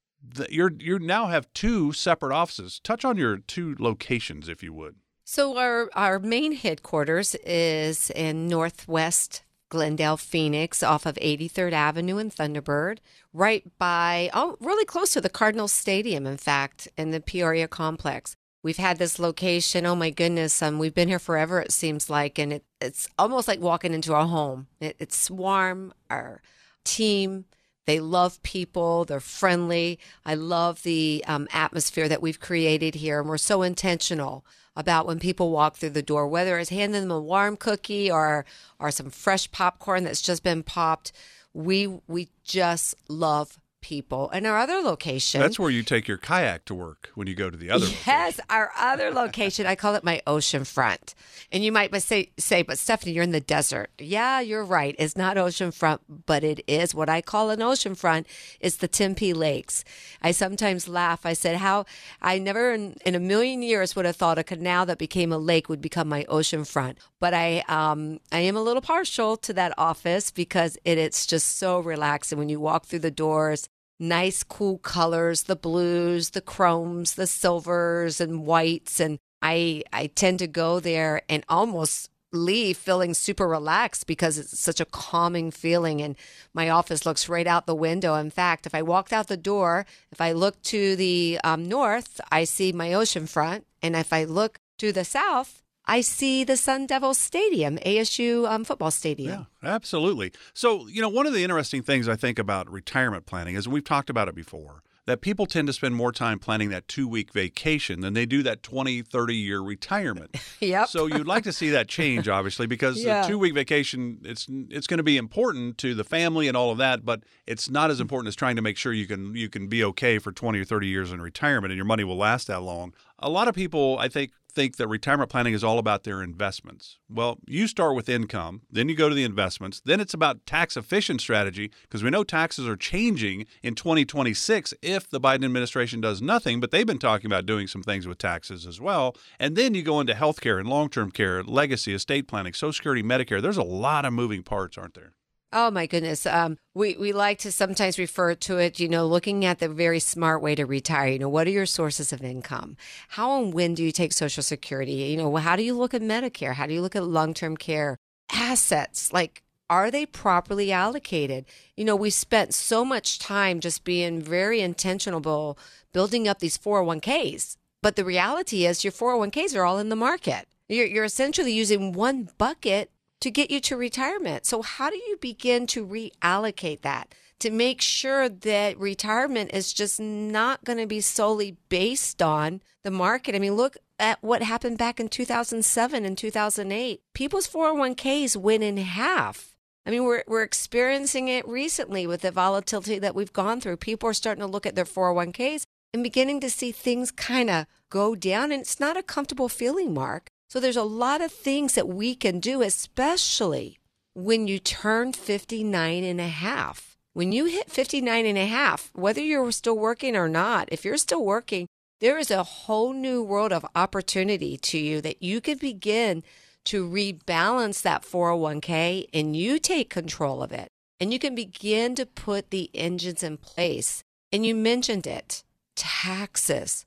You 0.50 0.72
you 0.78 1.00
now 1.00 1.28
have 1.28 1.52
two 1.54 1.94
separate 1.94 2.36
offices. 2.36 2.82
Touch 2.84 3.06
on 3.06 3.18
your 3.18 3.38
two 3.38 3.76
locations, 3.80 4.50
if 4.50 4.62
you 4.62 4.74
would. 4.74 4.96
So 5.24 5.58
our 5.58 5.90
our 5.94 6.20
main 6.20 6.54
headquarters 6.54 7.36
is 7.46 8.10
in 8.12 8.48
Northwest 8.48 9.44
Glendale, 9.70 10.18
Phoenix, 10.18 10.82
off 10.82 11.06
of 11.06 11.16
83rd 11.16 11.74
Avenue 11.74 12.18
in 12.18 12.30
Thunderbird, 12.30 13.00
right 13.34 13.64
by, 13.78 14.30
oh, 14.34 14.58
really 14.60 14.86
close 14.86 15.12
to 15.12 15.22
the 15.22 15.30
Cardinal 15.30 15.68
Stadium, 15.68 16.26
in 16.26 16.38
fact, 16.38 16.88
in 16.98 17.12
the 17.12 17.20
Peoria 17.20 17.68
complex. 17.68 18.36
We've 18.64 18.78
had 18.78 18.98
this 18.98 19.20
location, 19.20 19.86
oh 19.86 19.96
my 19.96 20.10
goodness, 20.10 20.62
um, 20.62 20.80
we've 20.80 20.96
been 20.96 21.08
here 21.08 21.20
forever, 21.20 21.62
it 21.62 21.72
seems 21.72 22.10
like, 22.10 22.38
and 22.38 22.54
it, 22.54 22.66
it's 22.82 23.08
almost 23.18 23.48
like 23.48 23.60
walking 23.60 23.94
into 23.94 24.14
our 24.14 24.28
home. 24.28 24.68
It, 24.80 24.96
it's 25.00 25.30
warm, 25.30 25.94
our 26.10 26.42
team, 26.84 27.46
they 27.88 28.02
love 28.02 28.44
people, 28.44 29.06
they're 29.06 29.22
friendly. 29.22 29.98
I 30.26 30.36
love 30.36 30.84
the 30.84 31.24
um, 31.26 31.48
atmosphere 31.54 32.10
that 32.10 32.22
we've 32.22 32.40
created 32.40 32.96
here, 32.96 33.22
and 33.22 33.30
we're 33.30 33.38
so 33.38 33.62
intentional 33.62 34.46
about 34.78 35.08
when 35.08 35.20
people 35.20 35.50
walk 35.52 35.76
through 35.76 35.90
the 35.90 36.04
door, 36.04 36.28
whether 36.28 36.60
it's 36.60 36.70
handing 36.70 37.02
them 37.02 37.12
a 37.12 37.20
warm 37.20 37.58
cookie 37.58 38.10
or 38.10 38.46
or 38.80 38.92
some 38.92 39.10
fresh 39.10 39.52
popcorn 39.52 40.04
that's 40.04 40.22
just 40.22 40.44
been 40.44 40.64
popped. 40.64 41.12
We 41.54 42.00
we 42.08 42.30
just 42.44 42.96
love 43.10 43.60
people. 43.82 44.30
And 44.32 44.46
our 44.48 44.58
other 44.58 44.82
location. 44.82 45.40
That's 45.42 45.60
where 45.60 45.70
you 45.70 45.84
take 45.84 46.08
your 46.08 46.18
kayak 46.18 46.66
to 46.66 46.74
work 46.76 47.10
when 47.16 47.28
you 47.28 47.36
go 47.36 47.50
to 47.50 47.58
the 47.58 47.70
other 47.70 47.86
Yes, 47.86 48.38
location. 48.40 48.46
our 48.50 48.72
other 48.78 49.12
location, 49.12 49.66
I 49.66 49.76
call 49.76 49.96
it 49.96 50.04
my 50.04 50.22
ocean 50.28 50.64
front. 50.64 51.14
And 51.52 51.64
you 51.64 51.72
might 51.72 51.96
say, 52.02 52.32
say, 52.38 52.62
but 52.64 52.78
Stephanie, 52.78 53.14
you're 53.14 53.24
in 53.24 53.32
the 53.32 53.40
desert. 53.40 53.90
Yeah, 54.00 54.40
you're 54.40 54.66
right. 54.66 54.96
It's 55.00 55.16
not 55.16 55.38
ocean 55.38 55.72
front, 55.72 56.26
but 56.26 56.44
it 56.44 56.64
is 56.68 56.94
what 56.94 57.10
I 57.10 57.22
call 57.22 57.50
an 57.50 57.62
ocean 57.62 57.96
front. 57.96 58.28
It's 58.60 58.78
the 58.78 58.88
Tempe 58.88 59.34
Lakes. 59.34 59.84
I 60.22 60.32
sometimes 60.32 60.88
laugh. 60.88 61.26
I 61.26 61.34
said, 61.34 61.58
how 61.58 61.86
I 62.22 62.40
never 62.40 62.74
in, 62.74 62.96
in 63.06 63.16
a 63.16 63.20
million 63.20 63.62
years 63.62 63.96
would 63.96 64.06
have 64.06 64.16
thought 64.16 64.38
a 64.40 64.44
canal 64.44 64.86
that 64.88 64.98
became 64.98 65.32
a 65.32 65.38
lake 65.38 65.70
would 65.70 65.82
become 65.82 66.10
my 66.10 66.26
ocean 66.26 66.66
front. 66.66 66.98
But 67.20 67.34
I, 67.34 67.64
um, 67.68 68.20
I 68.32 68.40
am 68.40 68.56
a 68.56 68.62
little 68.62 68.82
partial 68.82 69.38
to 69.38 69.54
that 69.54 69.74
office 69.78 70.30
because 70.30 70.78
it, 70.86 70.98
it's 70.98 71.26
just 71.26 71.58
so 71.58 71.80
relaxing 71.80 72.38
when 72.38 72.50
you 72.50 72.60
walk 72.60 72.86
through 72.86 73.00
the 73.00 73.12
doors. 73.12 73.68
Nice, 74.00 74.44
cool 74.44 74.78
colors 74.78 75.44
the 75.44 75.56
blues, 75.56 76.32
the 76.32 76.42
chromes, 76.42 77.16
the 77.16 77.26
silvers, 77.26 78.22
and 78.22 78.46
whites. 78.46 79.00
And 79.00 79.18
I, 79.42 79.84
I 79.92 80.08
tend 80.08 80.40
to 80.40 80.48
go 80.48 80.80
there 80.80 81.24
and 81.28 81.44
almost 81.50 82.12
leave 82.32 82.78
feeling 82.78 83.14
super 83.14 83.48
relaxed 83.48 84.06
because 84.06 84.38
it's 84.38 84.60
such 84.60 84.80
a 84.80 84.86
calming 84.86 85.50
feeling 85.50 86.02
and 86.02 86.16
my 86.54 86.70
office 86.70 87.06
looks 87.06 87.30
right 87.30 87.48
out 87.48 87.66
the 87.66 87.74
window. 87.74 88.16
In 88.16 88.30
fact 88.30 88.66
if 88.66 88.76
i 88.76 88.82
walked 88.82 89.14
out 89.14 89.28
the 89.28 89.38
door 89.38 89.86
if 90.12 90.20
i 90.20 90.34
look 90.34 90.62
to 90.64 90.98
the 90.98 91.40
um, 91.46 91.68
north 91.68 92.20
i 92.30 92.44
see 92.44 92.74
my 92.74 92.94
ocean 92.94 93.28
front. 93.28 93.66
And 93.82 93.96
if 93.96 94.12
i 94.12 94.26
look 94.26 94.60
to 94.80 94.92
the 94.92 95.06
south 95.06 95.64
I 95.88 96.02
see 96.02 96.44
the 96.44 96.58
Sun 96.58 96.88
Devil 96.88 97.14
Stadium, 97.14 97.78
ASU 97.78 98.50
um, 98.50 98.64
football 98.66 98.92
stadium. 98.92 99.48
Yeah, 99.64 99.70
absolutely. 99.76 100.34
So, 100.54 100.88
you 100.88 101.02
know, 101.02 101.10
one 101.10 101.26
of 101.26 101.34
the 101.34 101.44
interesting 101.44 101.82
things 101.82 102.08
I 102.10 102.16
think 102.16 102.38
about 102.38 102.70
retirement 102.70 103.26
planning 103.26 103.56
is 103.56 103.68
we've 103.68 103.84
talked 103.84 104.10
about 104.10 104.28
it 104.28 104.36
before 104.36 104.84
that 105.06 105.22
people 105.22 105.46
tend 105.46 105.68
to 105.68 105.74
spend 105.74 105.96
more 105.96 106.12
time 106.12 106.38
planning 106.38 106.68
that 106.70 106.86
two 106.90 107.08
week 107.08 107.32
vacation 107.32 108.02
than 108.02 108.14
they 108.14 108.26
do 108.26 108.44
that 108.44 108.62
20, 108.62 109.02
30 109.02 109.36
year 109.36 109.62
retirement. 109.62 110.36
yep. 110.60 110.90
So 110.90 111.06
you'd 111.06 111.26
like 111.26 111.46
to 111.46 111.54
see 111.54 111.70
that 111.70 111.88
change, 111.88 112.28
obviously, 112.38 112.68
because 112.68 113.02
Yeah. 113.04 113.22
the 113.22 113.28
two 113.30 113.40
week 113.40 113.54
vacation, 113.56 114.20
it's 114.24 114.48
it's 114.70 114.86
going 114.86 114.98
to 114.98 115.04
be 115.04 115.16
important 115.16 115.78
to 115.80 115.96
the 115.96 116.04
family 116.04 116.50
and 116.50 116.58
all 116.58 116.72
of 116.72 116.78
that, 116.80 117.06
but 117.06 117.24
it's 117.48 117.70
not 117.70 117.90
as 117.90 118.02
important 118.02 118.28
as 118.28 118.36
trying 118.36 118.58
to 118.58 118.62
make 118.62 118.76
sure 118.76 118.92
you 118.92 119.08
can 119.08 119.34
you 119.34 119.48
can 119.50 119.68
be 119.68 119.82
okay 119.86 120.20
for 120.20 120.34
20 120.34 120.60
or 120.60 120.66
30 120.66 120.88
years 120.88 121.12
in 121.14 121.22
retirement 121.22 121.72
and 121.72 121.78
your 121.78 121.86
money 121.86 122.04
will 122.04 122.18
last 122.18 122.48
that 122.48 122.62
long. 122.62 122.94
A 123.20 123.30
lot 123.30 123.48
of 123.48 123.56
people, 123.56 123.98
I 124.00 124.10
think, 124.10 124.32
think 124.58 124.78
that 124.78 124.88
retirement 124.88 125.30
planning 125.30 125.54
is 125.54 125.64
all 125.64 125.78
about 125.78 126.04
their 126.04 126.24
investments. 126.24 126.98
Well, 127.08 127.38
you 127.46 127.68
start 127.68 127.96
with 127.96 128.10
income, 128.10 128.64
then 128.72 128.90
you 128.90 128.96
go 128.96 129.08
to 129.08 129.14
the 129.14 129.24
investments, 129.24 129.84
then 129.86 130.00
it's 130.00 130.16
about 130.16 130.48
tax 130.48 130.76
efficient 130.76 131.22
strategy 131.22 131.70
because 131.84 132.04
we 132.04 132.10
know 132.10 132.24
taxes 132.24 132.68
are 132.68 132.76
changing 132.76 133.46
in 133.62 133.76
2026 133.76 134.74
if 134.82 135.08
the 135.08 135.22
Biden 135.22 135.46
administration 135.46 136.02
does 136.02 136.24
nothing, 136.24 136.60
but 136.60 136.72
they've 136.72 136.88
been 136.88 136.98
talking 136.98 137.28
about 137.28 137.46
doing 137.46 137.68
some 137.68 137.84
things 137.84 138.08
with 138.08 138.18
taxes 138.18 138.66
as 138.66 138.82
well. 138.82 139.16
And 139.40 139.56
then 139.56 139.76
you 139.76 139.84
go 139.84 140.00
into 140.00 140.14
healthcare 140.14 140.60
and 140.60 140.68
long-term 140.68 141.12
care, 141.12 141.44
legacy, 141.44 141.94
estate 141.94 142.28
planning, 142.28 142.54
social 142.54 142.74
security, 142.74 143.04
Medicare. 143.04 143.40
There's 143.40 143.58
a 143.58 143.64
lot 143.64 144.06
of 144.06 144.14
moving 144.14 144.42
parts, 144.42 144.76
aren't 144.76 144.96
there? 144.96 145.14
Oh 145.54 145.72
my 145.72 145.86
goodness. 145.86 146.26
Um, 146.26 146.58
we, 146.74 146.98
we 146.98 147.14
like 147.14 147.40
to 147.40 147.54
sometimes 147.54 147.98
refer 147.98 148.36
to 148.36 148.58
it, 148.58 148.82
you 148.82 148.90
know, 148.90 149.08
looking 149.08 149.46
at 149.46 149.60
the 149.60 149.70
very 149.70 150.00
smart 150.00 150.42
way 150.42 150.56
to 150.56 150.66
retire. 150.66 151.08
You 151.08 151.20
know, 151.20 151.30
what 151.30 151.48
are 151.48 151.52
your 151.52 151.66
sources 151.66 152.12
of 152.12 152.22
income? 152.22 152.76
How 153.10 153.42
and 153.42 153.54
when 153.54 153.74
do 153.74 153.84
you 153.84 153.94
take 153.94 154.12
Social 154.12 154.44
Security? 154.44 154.92
You 154.92 155.18
know, 155.18 155.34
how 155.38 155.56
do 155.56 155.64
you 155.64 155.74
look 155.74 155.94
at 155.94 156.02
Medicare? 156.02 156.54
How 156.54 156.68
do 156.68 156.74
you 156.74 156.82
look 156.82 156.98
at 156.98 157.04
long 157.04 157.34
term 157.34 157.56
care? 157.56 157.98
Assets, 158.30 159.14
like, 159.14 159.42
are 159.70 159.90
they 159.90 160.06
properly 160.06 160.72
allocated? 160.72 161.46
You 161.78 161.86
know, 161.86 161.96
we 161.96 162.10
spent 162.10 162.54
so 162.54 162.84
much 162.84 163.20
time 163.20 163.62
just 163.62 163.86
being 163.86 164.22
very 164.22 164.60
intentional 164.60 165.58
building 165.94 166.28
up 166.28 166.40
these 166.40 166.58
401ks. 166.58 167.56
But 167.82 167.96
the 167.96 168.06
reality 168.06 168.66
is, 168.66 168.84
your 168.84 168.92
401ks 168.92 169.56
are 169.56 169.64
all 169.64 169.80
in 169.80 169.90
the 169.90 169.96
market. 169.96 170.48
You're, 170.68 170.88
you're 170.88 171.06
essentially 171.06 171.54
using 171.54 171.94
one 171.94 172.30
bucket 172.38 172.92
to 173.22 173.32
get 173.32 173.52
you 173.52 173.60
to 173.62 173.78
retirement. 173.78 174.46
So, 174.46 174.62
how 174.62 174.90
do 174.90 174.98
you 174.98 175.18
begin 175.20 175.68
to 175.68 175.86
reallocate 175.86 176.82
that 176.82 177.14
to 177.40 177.52
make 177.52 177.82
sure 177.82 178.30
that 178.30 178.80
retirement 178.80 179.52
is 179.54 179.74
just 179.74 180.00
not 180.00 180.64
going 180.64 180.80
to 180.80 180.88
be 180.88 181.02
solely 181.02 181.58
based 181.70 182.22
on 182.22 182.62
the 182.84 182.92
market? 182.92 183.36
I 183.36 183.40
mean, 183.40 183.56
look 183.56 183.78
at 184.00 184.22
what 184.22 184.44
happened 184.44 184.78
back 184.78 185.00
in 185.00 185.10
2007 185.10 186.06
and 186.06 186.18
2008. 186.18 187.02
People's 187.14 187.48
401ks 187.48 188.36
went 188.36 188.64
in 188.64 188.78
half. 188.78 189.56
I 189.86 189.90
mean, 189.90 190.04
we're, 190.04 190.24
we're 190.28 190.44
experiencing 190.44 191.30
it 191.30 191.48
recently 191.48 192.06
with 192.06 192.22
the 192.22 192.32
volatility 192.32 193.00
that 193.00 193.16
we've 193.16 193.32
gone 193.32 193.62
through. 193.62 193.78
People 193.78 194.10
are 194.10 194.14
starting 194.14 194.42
to 194.42 194.48
look 194.48 194.66
at 194.66 194.76
their 194.76 194.86
401ks 194.86 195.64
and 195.94 196.04
beginning 196.04 196.42
to 196.42 196.50
see 196.50 196.72
things 196.72 197.10
kind 197.10 197.50
of 197.50 197.66
go 197.90 198.14
down. 198.14 198.52
And 198.52 198.62
it's 198.62 198.80
not 198.80 198.98
a 198.98 199.04
comfortable 199.04 199.48
feeling, 199.48 199.94
Mark. 199.94 200.30
So 200.50 200.60
there's 200.60 200.78
a 200.78 200.84
lot 200.84 201.22
of 201.22 201.32
things 201.32 201.74
that 201.76 201.88
we 201.88 202.16
can 202.16 202.40
do, 202.40 202.62
especially 202.62 203.80
when 204.14 204.48
you 204.48 204.60
turn 204.60 205.14
59 205.14 206.04
and 206.04 206.22
a 206.22 206.28
half. 206.28 206.98
When 207.14 207.32
you 207.32 207.46
hit 207.46 207.70
59 207.70 208.26
and 208.26 208.38
a 208.38 208.46
half, 208.46 208.92
whether 208.94 209.22
you're 209.22 209.52
still 209.52 209.78
working 209.78 210.16
or 210.16 210.30
not, 210.30 210.70
if 210.72 210.86
you're 210.86 210.98
still 210.98 211.26
working, 211.26 211.68
there 212.00 212.18
is 212.18 212.32
a 212.32 212.44
whole 212.44 212.94
new 212.94 213.24
world 213.24 213.52
of 213.52 213.66
opportunity 213.76 214.56
to 214.58 214.78
you 214.78 215.02
that 215.02 215.22
you 215.22 215.42
can 215.42 215.58
begin 215.58 216.24
to 216.66 216.88
rebalance 216.88 217.82
that 217.82 218.04
401k 218.04 219.08
and 219.14 219.36
you 219.36 219.58
take 219.58 219.90
control 219.90 220.44
of 220.44 220.52
it. 220.52 220.68
And 221.00 221.12
you 221.12 221.20
can 221.20 221.36
begin 221.36 221.96
to 221.96 222.06
put 222.06 222.52
the 222.52 222.70
engines 222.74 223.24
in 223.24 223.38
place. 223.38 224.04
And 224.32 224.46
you 224.46 224.56
mentioned 224.56 225.08
it 225.08 225.44
taxes. 225.76 226.86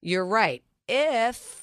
You're 0.00 0.26
right. 0.26 0.62
If 0.88 1.61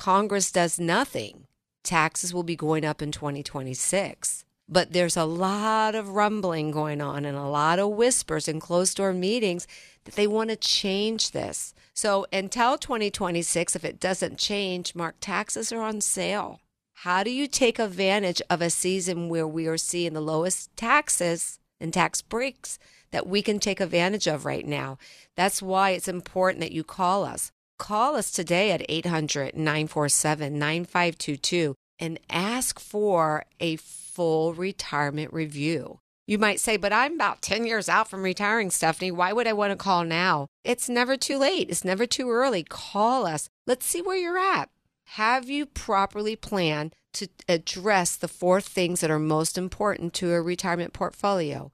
Congress 0.00 0.50
does 0.50 0.80
nothing, 0.80 1.46
taxes 1.84 2.32
will 2.32 2.42
be 2.42 2.56
going 2.56 2.86
up 2.86 3.02
in 3.02 3.12
2026. 3.12 4.46
But 4.66 4.94
there's 4.94 5.14
a 5.14 5.26
lot 5.26 5.94
of 5.94 6.14
rumbling 6.14 6.70
going 6.70 7.02
on 7.02 7.26
and 7.26 7.36
a 7.36 7.42
lot 7.42 7.78
of 7.78 7.90
whispers 7.90 8.48
in 8.48 8.60
closed 8.60 8.96
door 8.96 9.12
meetings 9.12 9.66
that 10.06 10.14
they 10.14 10.26
want 10.26 10.48
to 10.48 10.56
change 10.56 11.32
this. 11.32 11.74
So 11.92 12.24
until 12.32 12.78
2026, 12.78 13.76
if 13.76 13.84
it 13.84 14.00
doesn't 14.00 14.38
change, 14.38 14.94
Mark, 14.94 15.16
taxes 15.20 15.70
are 15.70 15.82
on 15.82 16.00
sale. 16.00 16.62
How 16.94 17.22
do 17.22 17.30
you 17.30 17.46
take 17.46 17.78
advantage 17.78 18.40
of 18.48 18.62
a 18.62 18.70
season 18.70 19.28
where 19.28 19.46
we 19.46 19.66
are 19.66 19.76
seeing 19.76 20.14
the 20.14 20.22
lowest 20.22 20.74
taxes 20.78 21.58
and 21.78 21.92
tax 21.92 22.22
breaks 22.22 22.78
that 23.10 23.26
we 23.26 23.42
can 23.42 23.58
take 23.58 23.80
advantage 23.80 24.26
of 24.26 24.46
right 24.46 24.66
now? 24.66 24.96
That's 25.36 25.60
why 25.60 25.90
it's 25.90 26.08
important 26.08 26.62
that 26.62 26.72
you 26.72 26.84
call 26.84 27.22
us. 27.22 27.52
Call 27.80 28.14
us 28.14 28.30
today 28.30 28.72
at 28.72 28.84
800 28.90 29.56
947 29.56 30.58
9522 30.58 31.74
and 31.98 32.20
ask 32.28 32.78
for 32.78 33.46
a 33.58 33.76
full 33.76 34.52
retirement 34.52 35.32
review. 35.32 35.98
You 36.26 36.36
might 36.36 36.60
say, 36.60 36.76
but 36.76 36.92
I'm 36.92 37.14
about 37.14 37.40
10 37.40 37.64
years 37.64 37.88
out 37.88 38.06
from 38.06 38.22
retiring, 38.22 38.70
Stephanie. 38.70 39.10
Why 39.10 39.32
would 39.32 39.46
I 39.46 39.54
want 39.54 39.70
to 39.70 39.76
call 39.76 40.04
now? 40.04 40.46
It's 40.62 40.90
never 40.90 41.16
too 41.16 41.38
late. 41.38 41.70
It's 41.70 41.82
never 41.82 42.04
too 42.04 42.30
early. 42.30 42.64
Call 42.64 43.26
us. 43.26 43.48
Let's 43.66 43.86
see 43.86 44.02
where 44.02 44.18
you're 44.18 44.36
at. 44.36 44.68
Have 45.14 45.48
you 45.48 45.64
properly 45.64 46.36
planned 46.36 46.94
to 47.14 47.28
address 47.48 48.14
the 48.14 48.28
four 48.28 48.60
things 48.60 49.00
that 49.00 49.10
are 49.10 49.18
most 49.18 49.56
important 49.56 50.12
to 50.14 50.34
a 50.34 50.42
retirement 50.42 50.92
portfolio? 50.92 51.72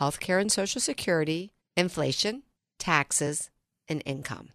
Healthcare 0.00 0.40
and 0.40 0.50
Social 0.50 0.80
Security, 0.80 1.52
inflation, 1.76 2.42
taxes, 2.80 3.48
and 3.88 4.02
income. 4.04 4.48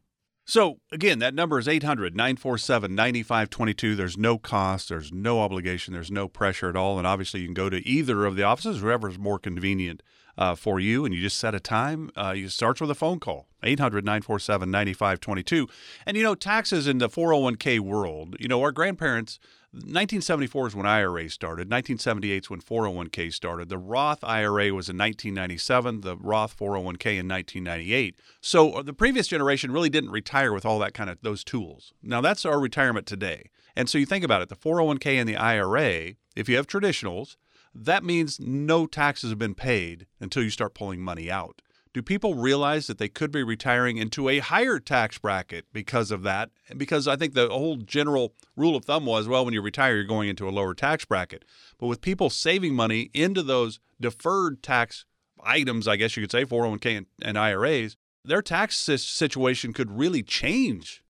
So, 0.52 0.82
again, 0.92 1.20
that 1.20 1.34
number 1.34 1.60
is 1.60 1.70
800 1.70 2.14
947 2.14 2.94
9522. 2.94 3.96
There's 3.96 4.18
no 4.18 4.38
cost, 4.38 4.90
there's 4.90 5.10
no 5.10 5.40
obligation, 5.40 5.94
there's 5.94 6.12
no 6.12 6.28
pressure 6.28 6.68
at 6.68 6.76
all. 6.76 6.98
And 6.98 7.08
obviously, 7.08 7.40
you 7.40 7.48
can 7.48 7.54
go 7.54 7.70
to 7.70 7.78
either 7.88 8.26
of 8.26 8.36
the 8.36 8.44
offices, 8.44 8.82
whoever 8.82 9.08
is 9.08 9.18
more 9.18 9.40
convenient 9.40 10.04
uh, 10.38 10.56
for 10.56 10.78
you, 10.78 11.06
and 11.06 11.14
you 11.14 11.22
just 11.22 11.38
set 11.38 11.56
a 11.56 11.62
time. 11.62 12.12
Uh, 12.18 12.34
you 12.36 12.50
start 12.50 12.82
with 12.82 12.92
a 12.92 12.96
phone 12.96 13.22
call 13.22 13.48
800 13.64 14.04
947 14.04 14.70
9522. 14.70 15.70
And 16.06 16.18
you 16.18 16.24
know, 16.24 16.36
taxes 16.36 16.86
in 16.86 16.98
the 16.98 17.08
401k 17.08 17.80
world, 17.80 18.36
you 18.38 18.50
know, 18.50 18.62
our 18.62 18.74
grandparents 18.74 19.40
1974 19.74 20.68
is 20.68 20.76
when 20.76 20.86
IRA 20.86 21.30
started. 21.30 21.72
1978 21.72 22.44
is 22.44 22.50
when 22.50 22.60
401k 22.60 23.34
started. 23.34 23.70
The 23.70 23.78
Roth 23.78 24.22
IRA 24.22 24.74
was 24.74 24.90
in 24.90 24.98
1997, 24.98 26.02
the 26.02 26.18
Roth 26.18 26.58
401k 26.58 27.18
in 27.18 27.30
1998. 27.30 28.16
So 28.42 28.74
uh, 28.74 28.82
the 28.82 28.92
previous 28.92 29.28
generation 29.28 29.72
really 29.72 29.90
didn't 29.90 30.12
retire 30.12 30.52
with 30.52 30.66
all 30.66 30.78
that 30.80 30.94
kind 30.94 31.10
of 31.10 31.20
those 31.22 31.46
tools. 31.46 31.94
Now 32.04 32.20
that's 32.20 32.44
our 32.44 32.60
retirement 32.60 33.08
today. 33.08 33.50
And 33.74 33.88
so 33.88 33.98
you 33.98 34.06
think 34.06 34.26
about 34.26 34.42
it, 34.42 34.50
the 34.50 34.58
401k 34.58 35.14
and 35.14 35.30
the 35.30 35.38
IRA, 35.38 36.16
if 36.36 36.50
you 36.50 36.58
have 36.58 36.68
traditionals, 36.68 37.38
that 37.74 38.04
means 38.04 38.42
no 38.42 38.86
taxes 38.86 39.30
have 39.30 39.40
been 39.40 39.56
paid 39.56 40.06
until 40.20 40.44
you 40.44 40.50
start 40.50 40.74
pulling 40.74 41.00
money 41.00 41.32
out 41.32 41.62
do 41.93 42.01
people 42.01 42.36
realize 42.36 42.88
that 42.88 42.97
they 42.97 43.10
could 43.10 43.32
be 43.32 43.43
retiring 43.43 43.97
into 43.97 44.30
a 44.30 44.39
higher 44.39 44.80
tax 44.80 45.17
bracket 45.17 45.65
because 45.73 46.12
of 46.12 46.23
that? 46.23 46.49
Because 46.75 47.08
I 47.08 47.15
think 47.15 47.34
the 47.34 47.49
whole 47.49 47.77
general 47.77 48.34
rule 48.56 48.75
of 48.75 48.86
thumb 48.86 49.06
was, 49.06 49.27
well, 49.27 49.43
when 49.43 49.54
you 49.54 49.62
retire, 49.62 49.95
you're 49.95 50.06
going 50.06 50.30
into 50.30 50.47
a 50.47 50.51
lower 50.51 50.73
tax 50.73 51.04
bracket. 51.04 51.43
But 51.77 51.88
with 51.88 52.01
people 52.01 52.30
saving 52.30 52.75
money 52.75 53.10
into 53.13 53.43
those 53.43 53.80
deferred 53.99 54.63
tax 54.63 55.06
items, 55.43 55.88
I 55.88 55.97
guess 55.97 56.15
you 56.15 56.23
could 56.23 56.32
say, 56.32 56.45
401k 56.45 56.97
and, 56.97 57.06
and 57.21 57.38
IRAs, 57.38 57.97
their 58.23 58.41
tax 58.41 58.77
situation 58.77 59.73
could 59.73 59.91
really 59.91 60.23
change. 60.23 61.04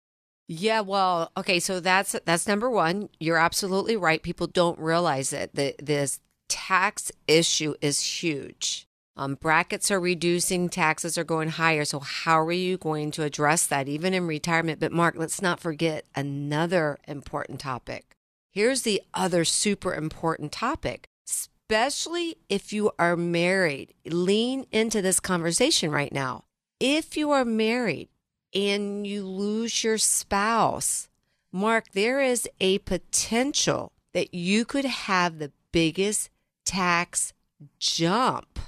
Yeah, 0.48 0.82
well, 0.82 1.32
okay, 1.38 1.60
so 1.60 1.80
that's 1.80 2.14
that's 2.26 2.46
number 2.46 2.70
one. 2.70 3.08
You're 3.22 3.38
absolutely 3.38 3.96
right. 3.96 4.22
People 4.22 4.48
don't 4.48 4.78
realize 4.80 5.32
it. 5.32 5.56
The 5.56 5.76
this 5.82 6.20
tax 6.50 7.10
issue 7.26 7.76
is 7.80 8.02
huge. 8.02 8.86
Um, 9.18 9.36
brackets 9.36 9.92
are 9.92 10.00
reducing, 10.00 10.70
taxes 10.70 11.18
are 11.18 11.24
going 11.24 11.50
higher. 11.50 11.84
So, 11.84 12.00
how 12.00 12.40
are 12.40 12.52
you 12.52 12.78
going 12.78 13.12
to 13.12 13.24
address 13.24 13.68
that, 13.68 13.88
even 13.88 14.14
in 14.14 14.26
retirement? 14.26 14.80
But, 14.80 14.92
Mark, 14.92 15.16
let's 15.18 15.42
not 15.42 15.60
forget 15.60 16.06
another 16.16 16.98
important 17.08 17.60
topic. 17.60 18.16
Here's 18.52 18.84
the 18.84 19.02
other 19.14 19.46
super 19.46 19.94
important 19.94 20.52
topic, 20.52 21.08
especially 21.28 22.38
if 22.50 22.72
you 22.72 22.92
are 22.98 23.18
married. 23.18 23.94
Lean 24.06 24.66
into 24.72 25.02
this 25.02 25.20
conversation 25.20 25.92
right 25.92 26.12
now. 26.12 26.46
If 26.80 27.16
you 27.16 27.32
are 27.32 27.46
married 27.46 28.10
and 28.54 29.06
you 29.06 29.26
lose 29.26 29.84
your 29.84 29.98
spouse, 29.98 31.10
Mark, 31.52 31.92
there 31.94 32.22
is 32.22 32.48
a 32.60 32.80
potential 32.80 33.92
that 34.14 34.34
you 34.34 34.66
could 34.66 34.86
have 34.86 35.38
the 35.38 35.52
biggest 35.72 36.30
tax 36.66 37.34
jump 37.80 38.60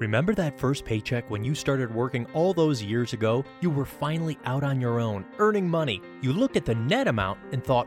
Remember 0.00 0.34
that 0.34 0.58
first 0.58 0.86
paycheck 0.86 1.30
when 1.30 1.44
you 1.44 1.54
started 1.54 1.94
working 1.94 2.26
all 2.32 2.54
those 2.54 2.82
years 2.82 3.12
ago? 3.12 3.44
You 3.60 3.68
were 3.68 3.84
finally 3.84 4.38
out 4.46 4.64
on 4.64 4.80
your 4.80 4.98
own, 4.98 5.26
earning 5.38 5.68
money. 5.68 6.00
You 6.22 6.32
looked 6.32 6.56
at 6.56 6.64
the 6.64 6.74
net 6.74 7.06
amount 7.06 7.38
and 7.52 7.62
thought, 7.62 7.86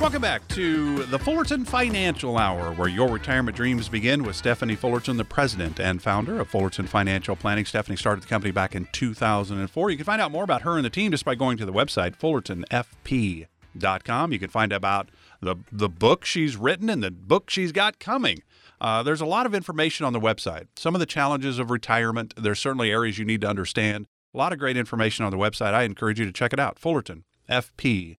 Welcome 0.00 0.22
back 0.22 0.46
to 0.48 1.04
the 1.04 1.18
Fullerton 1.18 1.64
Financial 1.64 2.36
Hour, 2.36 2.74
where 2.74 2.88
your 2.88 3.08
retirement 3.08 3.56
dreams 3.56 3.88
begin 3.88 4.22
with 4.24 4.36
Stephanie 4.36 4.74
Fullerton, 4.74 5.16
the 5.16 5.24
president 5.24 5.80
and 5.80 6.02
founder 6.02 6.40
of 6.40 6.48
Fullerton 6.48 6.86
Financial 6.86 7.36
Planning. 7.36 7.64
Stephanie 7.64 7.96
started 7.96 8.24
the 8.24 8.26
company 8.26 8.50
back 8.50 8.74
in 8.74 8.88
2004. 8.92 9.90
You 9.90 9.96
can 9.96 10.04
find 10.04 10.20
out 10.20 10.32
more 10.32 10.44
about 10.44 10.62
her 10.62 10.76
and 10.76 10.84
the 10.84 10.90
team 10.90 11.12
just 11.12 11.24
by 11.24 11.36
going 11.36 11.56
to 11.58 11.64
the 11.64 11.72
website, 11.72 12.16
fullertonfp.com. 12.16 14.32
You 14.32 14.38
can 14.38 14.50
find 14.50 14.72
out 14.72 14.76
about 14.76 15.08
the, 15.40 15.56
the 15.72 15.88
book 15.88 16.24
she's 16.24 16.56
written 16.56 16.90
and 16.90 17.02
the 17.02 17.12
book 17.12 17.48
she's 17.48 17.72
got 17.72 17.98
coming. 17.98 18.42
Uh, 18.80 19.02
there's 19.04 19.22
a 19.22 19.26
lot 19.26 19.46
of 19.46 19.54
information 19.54 20.04
on 20.04 20.12
the 20.12 20.20
website. 20.20 20.66
Some 20.76 20.94
of 20.94 20.98
the 20.98 21.06
challenges 21.06 21.58
of 21.58 21.70
retirement, 21.70 22.34
there's 22.36 22.58
certainly 22.58 22.90
areas 22.90 23.18
you 23.18 23.24
need 23.24 23.40
to 23.42 23.48
understand. 23.48 24.06
A 24.34 24.38
lot 24.38 24.52
of 24.52 24.58
great 24.58 24.76
information 24.76 25.24
on 25.24 25.30
the 25.30 25.38
website. 25.38 25.72
I 25.72 25.84
encourage 25.84 26.18
you 26.18 26.26
to 26.26 26.32
check 26.32 26.52
it 26.52 26.60
out, 26.60 26.78
fullertonfp.com. 26.78 27.22
Com. 27.48 28.16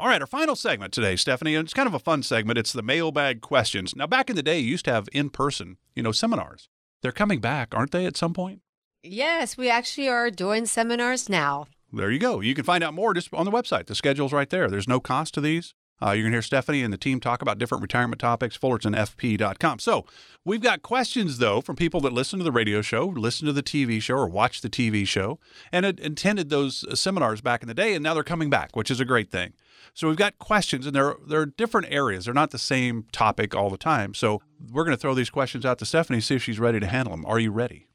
All 0.00 0.08
right, 0.08 0.20
our 0.20 0.26
final 0.26 0.56
segment 0.56 0.92
today, 0.92 1.16
Stephanie, 1.16 1.54
and 1.54 1.66
it's 1.66 1.74
kind 1.74 1.86
of 1.88 1.94
a 1.94 1.98
fun 1.98 2.22
segment. 2.22 2.58
It's 2.58 2.72
the 2.72 2.82
mailbag 2.82 3.40
questions. 3.40 3.94
Now, 3.94 4.06
back 4.06 4.30
in 4.30 4.36
the 4.36 4.42
day, 4.42 4.58
you 4.58 4.70
used 4.70 4.84
to 4.86 4.92
have 4.92 5.08
in 5.12 5.28
person, 5.30 5.76
you 5.94 6.02
know, 6.02 6.12
seminars. 6.12 6.68
They're 7.02 7.12
coming 7.12 7.40
back, 7.40 7.74
aren't 7.74 7.90
they, 7.90 8.06
at 8.06 8.16
some 8.16 8.32
point? 8.32 8.60
Yes, 9.02 9.56
we 9.56 9.70
actually 9.70 10.08
are 10.08 10.30
doing 10.30 10.66
seminars 10.66 11.28
now. 11.28 11.66
There 11.92 12.10
you 12.10 12.18
go. 12.18 12.40
You 12.40 12.54
can 12.54 12.64
find 12.64 12.84
out 12.84 12.94
more 12.94 13.14
just 13.14 13.32
on 13.34 13.44
the 13.44 13.50
website. 13.50 13.86
The 13.86 13.94
schedule's 13.94 14.32
right 14.32 14.48
there. 14.48 14.68
There's 14.68 14.86
no 14.86 15.00
cost 15.00 15.34
to 15.34 15.40
these. 15.40 15.74
Uh, 16.02 16.12
you're 16.12 16.22
going 16.22 16.32
to 16.32 16.36
hear 16.36 16.42
Stephanie 16.42 16.82
and 16.82 16.92
the 16.92 16.98
team 16.98 17.20
talk 17.20 17.42
about 17.42 17.58
different 17.58 17.82
retirement 17.82 18.20
topics, 18.20 18.56
fullertonfp.com. 18.56 19.78
So 19.78 20.04
we've 20.44 20.60
got 20.60 20.82
questions, 20.82 21.38
though, 21.38 21.60
from 21.60 21.76
people 21.76 22.00
that 22.02 22.12
listen 22.12 22.38
to 22.38 22.44
the 22.44 22.52
radio 22.52 22.82
show, 22.82 23.06
listen 23.06 23.46
to 23.46 23.52
the 23.52 23.62
TV 23.62 24.00
show, 24.00 24.14
or 24.14 24.28
watch 24.28 24.60
the 24.60 24.70
TV 24.70 25.06
show, 25.06 25.38
and 25.72 25.84
attended 25.84 26.48
those 26.50 26.84
uh, 26.84 26.94
seminars 26.94 27.40
back 27.40 27.62
in 27.62 27.68
the 27.68 27.74
day, 27.74 27.94
and 27.94 28.02
now 28.02 28.14
they're 28.14 28.24
coming 28.24 28.50
back, 28.50 28.76
which 28.76 28.90
is 28.90 29.00
a 29.00 29.04
great 29.04 29.30
thing. 29.30 29.52
So 29.92 30.08
we've 30.08 30.16
got 30.16 30.38
questions, 30.38 30.86
and 30.86 30.94
they're, 30.94 31.16
they're 31.26 31.46
different 31.46 31.88
areas. 31.90 32.24
They're 32.24 32.34
not 32.34 32.50
the 32.50 32.58
same 32.58 33.06
topic 33.12 33.54
all 33.54 33.70
the 33.70 33.76
time. 33.76 34.14
So 34.14 34.40
we're 34.72 34.84
going 34.84 34.96
to 34.96 35.00
throw 35.00 35.14
these 35.14 35.30
questions 35.30 35.66
out 35.66 35.78
to 35.80 35.86
Stephanie, 35.86 36.20
see 36.20 36.36
if 36.36 36.42
she's 36.44 36.60
ready 36.60 36.80
to 36.80 36.86
handle 36.86 37.12
them. 37.12 37.26
Are 37.26 37.38
you 37.38 37.50
ready? 37.50 37.88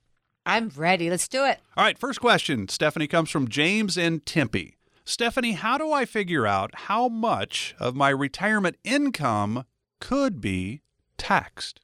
I'm 0.46 0.70
ready. 0.76 1.10
Let's 1.10 1.28
do 1.28 1.44
it. 1.46 1.60
All 1.76 1.84
right, 1.84 1.98
first 1.98 2.22
question, 2.22 2.68
Stephanie, 2.68 3.08
comes 3.08 3.32
from 3.32 3.48
James 3.48 3.98
in 3.98 4.20
Tempe. 4.20 4.76
Stephanie, 5.08 5.52
how 5.52 5.78
do 5.78 5.92
I 5.92 6.06
figure 6.06 6.48
out 6.48 6.72
how 6.74 7.08
much 7.08 7.76
of 7.80 7.96
my 7.96 8.10
retirement 8.10 8.76
income 8.84 9.66
could 10.00 10.42
be 10.42 10.82
taxed? 11.16 11.80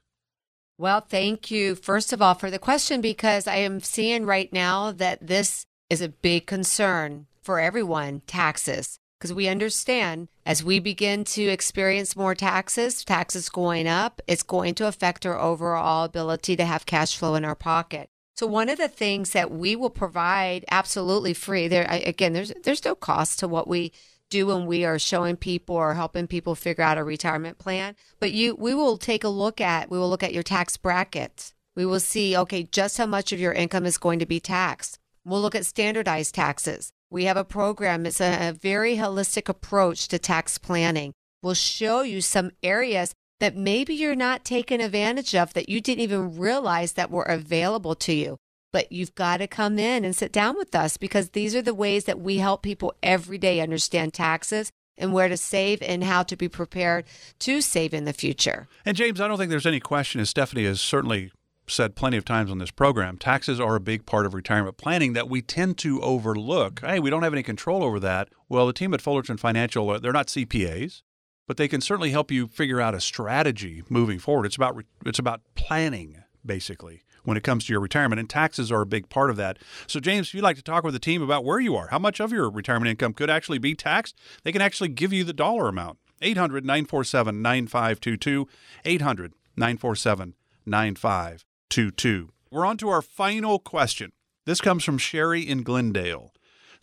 Well, 0.79 1.01
thank 1.01 1.51
you, 1.51 1.75
first 1.75 2.11
of 2.11 2.21
all, 2.23 2.33
for 2.33 2.49
the 2.49 2.57
question 2.57 2.99
because 2.99 3.45
I 3.45 3.57
am 3.57 3.79
seeing 3.79 4.25
right 4.25 4.51
now 4.51 4.91
that 4.91 5.27
this 5.27 5.67
is 5.91 6.01
a 6.01 6.09
big 6.09 6.47
concern 6.47 7.27
for 7.43 7.59
everyone 7.59 8.21
taxes. 8.25 8.97
Because 9.19 9.33
we 9.35 9.47
understand 9.47 10.29
as 10.47 10.63
we 10.63 10.79
begin 10.79 11.23
to 11.25 11.43
experience 11.43 12.15
more 12.15 12.33
taxes, 12.33 13.05
taxes 13.05 13.49
going 13.49 13.87
up, 13.87 14.19
it's 14.25 14.41
going 14.41 14.73
to 14.73 14.87
affect 14.87 15.27
our 15.27 15.39
overall 15.39 16.05
ability 16.05 16.55
to 16.55 16.65
have 16.65 16.87
cash 16.87 17.15
flow 17.15 17.35
in 17.35 17.45
our 17.45 17.53
pocket. 17.53 18.09
So 18.41 18.47
one 18.47 18.69
of 18.69 18.79
the 18.79 18.87
things 18.87 19.33
that 19.33 19.51
we 19.51 19.75
will 19.75 19.91
provide 19.91 20.65
absolutely 20.71 21.31
free 21.35 21.67
there 21.67 21.85
again 21.87 22.33
there's 22.33 22.51
there's 22.63 22.83
no 22.83 22.95
cost 22.95 23.37
to 23.37 23.47
what 23.47 23.67
we 23.67 23.91
do 24.31 24.47
when 24.47 24.65
we 24.65 24.83
are 24.83 24.97
showing 24.97 25.35
people 25.35 25.75
or 25.75 25.93
helping 25.93 26.25
people 26.25 26.55
figure 26.55 26.83
out 26.83 26.97
a 26.97 27.03
retirement 27.03 27.59
plan, 27.59 27.95
but 28.19 28.31
you 28.31 28.55
we 28.55 28.73
will 28.73 28.97
take 28.97 29.23
a 29.23 29.29
look 29.29 29.61
at 29.61 29.91
we 29.91 29.99
will 29.99 30.09
look 30.09 30.23
at 30.23 30.33
your 30.33 30.41
tax 30.41 30.75
bracket. 30.75 31.53
We 31.75 31.85
will 31.85 31.99
see 31.99 32.35
okay 32.35 32.63
just 32.63 32.97
how 32.97 33.05
much 33.05 33.31
of 33.31 33.39
your 33.39 33.53
income 33.53 33.85
is 33.85 33.99
going 33.99 34.17
to 34.17 34.25
be 34.25 34.39
taxed. 34.39 34.97
We'll 35.23 35.39
look 35.41 35.53
at 35.53 35.67
standardized 35.67 36.33
taxes. 36.33 36.91
We 37.11 37.25
have 37.25 37.37
a 37.37 37.43
program. 37.43 38.07
It's 38.07 38.19
a, 38.19 38.49
a 38.49 38.53
very 38.53 38.95
holistic 38.95 39.49
approach 39.49 40.07
to 40.07 40.17
tax 40.17 40.57
planning. 40.57 41.13
We'll 41.43 41.53
show 41.53 42.01
you 42.01 42.21
some 42.21 42.49
areas 42.63 43.13
that 43.41 43.57
maybe 43.57 43.95
you're 43.95 44.15
not 44.15 44.45
taking 44.45 44.79
advantage 44.79 45.33
of 45.33 45.55
that 45.55 45.67
you 45.67 45.81
didn't 45.81 46.03
even 46.03 46.37
realize 46.37 46.93
that 46.93 47.09
were 47.09 47.23
available 47.23 47.95
to 47.95 48.13
you. 48.13 48.37
But 48.71 48.91
you've 48.91 49.15
got 49.15 49.37
to 49.37 49.47
come 49.47 49.79
in 49.79 50.05
and 50.05 50.15
sit 50.15 50.31
down 50.31 50.55
with 50.55 50.75
us 50.75 50.95
because 50.95 51.31
these 51.31 51.55
are 51.55 51.61
the 51.63 51.73
ways 51.73 52.05
that 52.05 52.19
we 52.19 52.37
help 52.37 52.61
people 52.61 52.93
every 53.01 53.39
day 53.39 53.59
understand 53.59 54.13
taxes 54.13 54.71
and 54.95 55.11
where 55.11 55.27
to 55.27 55.37
save 55.37 55.81
and 55.81 56.03
how 56.03 56.21
to 56.21 56.35
be 56.35 56.47
prepared 56.47 57.05
to 57.39 57.61
save 57.61 57.95
in 57.95 58.05
the 58.05 58.13
future. 58.13 58.67
And 58.85 58.95
James, 58.95 59.19
I 59.19 59.27
don't 59.27 59.39
think 59.39 59.49
there's 59.49 59.65
any 59.65 59.79
question, 59.79 60.21
as 60.21 60.29
Stephanie 60.29 60.65
has 60.65 60.79
certainly 60.79 61.31
said 61.65 61.95
plenty 61.95 62.17
of 62.17 62.25
times 62.25 62.51
on 62.51 62.59
this 62.59 62.69
program, 62.69 63.17
taxes 63.17 63.59
are 63.59 63.75
a 63.75 63.79
big 63.79 64.05
part 64.05 64.27
of 64.27 64.35
retirement 64.35 64.77
planning 64.77 65.13
that 65.13 65.29
we 65.29 65.41
tend 65.41 65.79
to 65.79 65.99
overlook. 66.01 66.81
Hey, 66.81 66.99
we 66.99 67.09
don't 67.09 67.23
have 67.23 67.33
any 67.33 67.43
control 67.43 67.83
over 67.83 67.99
that. 68.01 68.29
Well, 68.47 68.67
the 68.67 68.73
team 68.73 68.93
at 68.93 69.01
Fullerton 69.01 69.37
Financial, 69.37 69.89
uh, 69.89 69.97
they're 69.97 70.13
not 70.13 70.27
CPAs, 70.27 71.01
but 71.47 71.57
they 71.57 71.67
can 71.67 71.81
certainly 71.81 72.11
help 72.11 72.31
you 72.31 72.47
figure 72.47 72.81
out 72.81 72.95
a 72.95 73.01
strategy 73.01 73.83
moving 73.89 74.19
forward. 74.19 74.45
It's 74.45 74.55
about 74.55 74.83
it's 75.05 75.19
about 75.19 75.41
planning 75.55 76.23
basically 76.45 77.03
when 77.23 77.37
it 77.37 77.43
comes 77.43 77.65
to 77.65 77.73
your 77.73 77.81
retirement, 77.81 78.19
and 78.19 78.29
taxes 78.29 78.71
are 78.71 78.81
a 78.81 78.85
big 78.85 79.09
part 79.09 79.29
of 79.29 79.37
that. 79.37 79.59
So, 79.87 79.99
James, 79.99 80.27
if 80.27 80.33
you'd 80.33 80.43
like 80.43 80.55
to 80.57 80.63
talk 80.63 80.83
with 80.83 80.93
the 80.93 80.99
team 80.99 81.21
about 81.21 81.45
where 81.45 81.59
you 81.59 81.75
are, 81.75 81.87
how 81.87 81.99
much 81.99 82.19
of 82.19 82.31
your 82.31 82.49
retirement 82.49 82.89
income 82.89 83.13
could 83.13 83.29
actually 83.29 83.59
be 83.59 83.75
taxed, 83.75 84.17
they 84.43 84.51
can 84.51 84.61
actually 84.61 84.89
give 84.89 85.13
you 85.13 85.23
the 85.23 85.33
dollar 85.33 85.67
amount. 85.67 85.99
800 86.21 86.65
947 86.65 87.41
9522. 87.41 88.47
800 88.85 89.33
947 89.55 90.35
9522. 90.65 92.29
We're 92.51 92.65
on 92.65 92.77
to 92.77 92.89
our 92.89 93.01
final 93.01 93.59
question. 93.59 94.11
This 94.45 94.61
comes 94.61 94.83
from 94.83 94.97
Sherry 94.97 95.41
in 95.41 95.63
Glendale. 95.63 96.33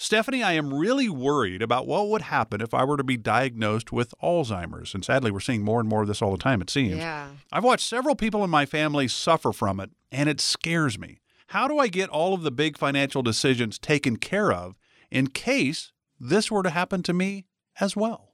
Stephanie, 0.00 0.44
I 0.44 0.52
am 0.52 0.72
really 0.72 1.08
worried 1.08 1.60
about 1.60 1.88
what 1.88 2.08
would 2.08 2.22
happen 2.22 2.60
if 2.60 2.72
I 2.72 2.84
were 2.84 2.96
to 2.96 3.02
be 3.02 3.16
diagnosed 3.16 3.90
with 3.90 4.14
Alzheimer's. 4.22 4.94
And 4.94 5.04
sadly, 5.04 5.32
we're 5.32 5.40
seeing 5.40 5.64
more 5.64 5.80
and 5.80 5.88
more 5.88 6.02
of 6.02 6.08
this 6.08 6.22
all 6.22 6.30
the 6.30 6.38
time, 6.38 6.62
it 6.62 6.70
seems. 6.70 6.98
Yeah. 6.98 7.30
I've 7.50 7.64
watched 7.64 7.88
several 7.88 8.14
people 8.14 8.44
in 8.44 8.50
my 8.50 8.64
family 8.64 9.08
suffer 9.08 9.52
from 9.52 9.80
it, 9.80 9.90
and 10.12 10.28
it 10.28 10.40
scares 10.40 11.00
me. 11.00 11.18
How 11.48 11.66
do 11.66 11.80
I 11.80 11.88
get 11.88 12.10
all 12.10 12.32
of 12.32 12.42
the 12.42 12.52
big 12.52 12.78
financial 12.78 13.22
decisions 13.22 13.76
taken 13.76 14.18
care 14.18 14.52
of 14.52 14.76
in 15.10 15.28
case 15.28 15.90
this 16.20 16.48
were 16.48 16.62
to 16.62 16.70
happen 16.70 17.02
to 17.02 17.12
me 17.12 17.46
as 17.80 17.96
well? 17.96 18.27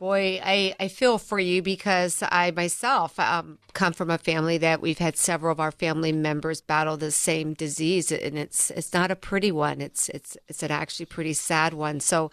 Boy, 0.00 0.40
I, 0.42 0.74
I 0.80 0.88
feel 0.88 1.18
for 1.18 1.38
you 1.38 1.62
because 1.62 2.22
I 2.22 2.50
myself 2.50 3.18
um, 3.20 3.58
come 3.74 3.92
from 3.92 4.10
a 4.10 4.18
family 4.18 4.58
that 4.58 4.80
we've 4.80 4.98
had 4.98 5.16
several 5.16 5.52
of 5.52 5.60
our 5.60 5.70
family 5.70 6.10
members 6.10 6.60
battle 6.60 6.96
the 6.96 7.12
same 7.12 7.54
disease, 7.54 8.10
and 8.10 8.36
it's 8.36 8.70
it's 8.72 8.92
not 8.92 9.12
a 9.12 9.16
pretty 9.16 9.52
one. 9.52 9.80
It's 9.80 10.08
it's 10.08 10.36
it's 10.48 10.64
an 10.64 10.72
actually 10.72 11.06
pretty 11.06 11.32
sad 11.32 11.74
one. 11.74 12.00
So, 12.00 12.32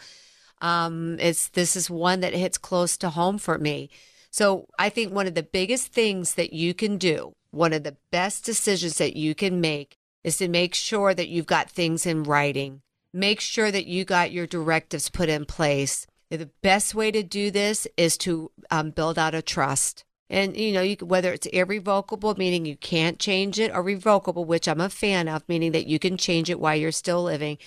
um, 0.60 1.18
it's 1.20 1.50
this 1.50 1.76
is 1.76 1.88
one 1.90 2.22
that 2.22 2.34
hits 2.34 2.58
close 2.58 2.98
to 2.98 3.12
home 3.12 3.38
for 3.38 3.60
me. 3.60 3.92
So 4.32 4.68
I 4.80 4.90
think 4.90 5.14
one 5.14 5.28
of 5.28 5.36
the 5.36 5.44
biggest 5.44 5.94
things 5.94 6.36
that 6.36 6.54
you 6.54 6.74
can 6.74 6.98
do, 6.98 7.34
one 7.52 7.74
of 7.74 7.84
the 7.84 7.98
best 8.12 8.44
decisions 8.44 8.98
that 8.98 9.16
you 9.16 9.36
can 9.36 9.62
make, 9.62 9.98
is 10.24 10.38
to 10.38 10.48
make 10.48 10.74
sure 10.74 11.14
that 11.14 11.28
you've 11.28 11.46
got 11.46 11.70
things 11.70 12.06
in 12.08 12.24
writing. 12.24 12.82
Make 13.14 13.40
sure 13.40 13.72
that 13.72 13.88
you 13.88 14.04
got 14.06 14.32
your 14.32 14.48
directives 14.48 15.10
put 15.10 15.30
in 15.30 15.46
place 15.46 16.08
the 16.38 16.50
best 16.62 16.96
way 16.96 17.12
to 17.12 17.24
do 17.24 17.52
this 17.52 17.88
is 17.98 18.18
to 18.20 18.52
um, 18.70 18.92
build 18.92 19.20
out 19.20 19.36
a 19.36 19.42
trust. 19.42 20.06
And, 20.30 20.56
you 20.56 20.72
know, 20.72 20.82
you, 20.82 20.96
whether 21.02 21.34
it's 21.34 21.48
irrevocable, 21.48 22.36
meaning 22.38 22.66
you 22.66 22.78
can't 22.78 23.20
change 23.20 23.60
it, 23.60 23.70
or 23.76 23.84
revocable, 23.84 24.46
which 24.46 24.68
I'm 24.68 24.80
a 24.80 24.90
fan 24.90 25.28
of, 25.28 25.44
meaning 25.50 25.74
that 25.74 25.88
you 25.88 26.00
can 26.00 26.16
change 26.16 26.50
it 26.50 26.60
while 26.60 26.76
you're 26.76 26.94
still 26.94 27.24
living, 27.24 27.58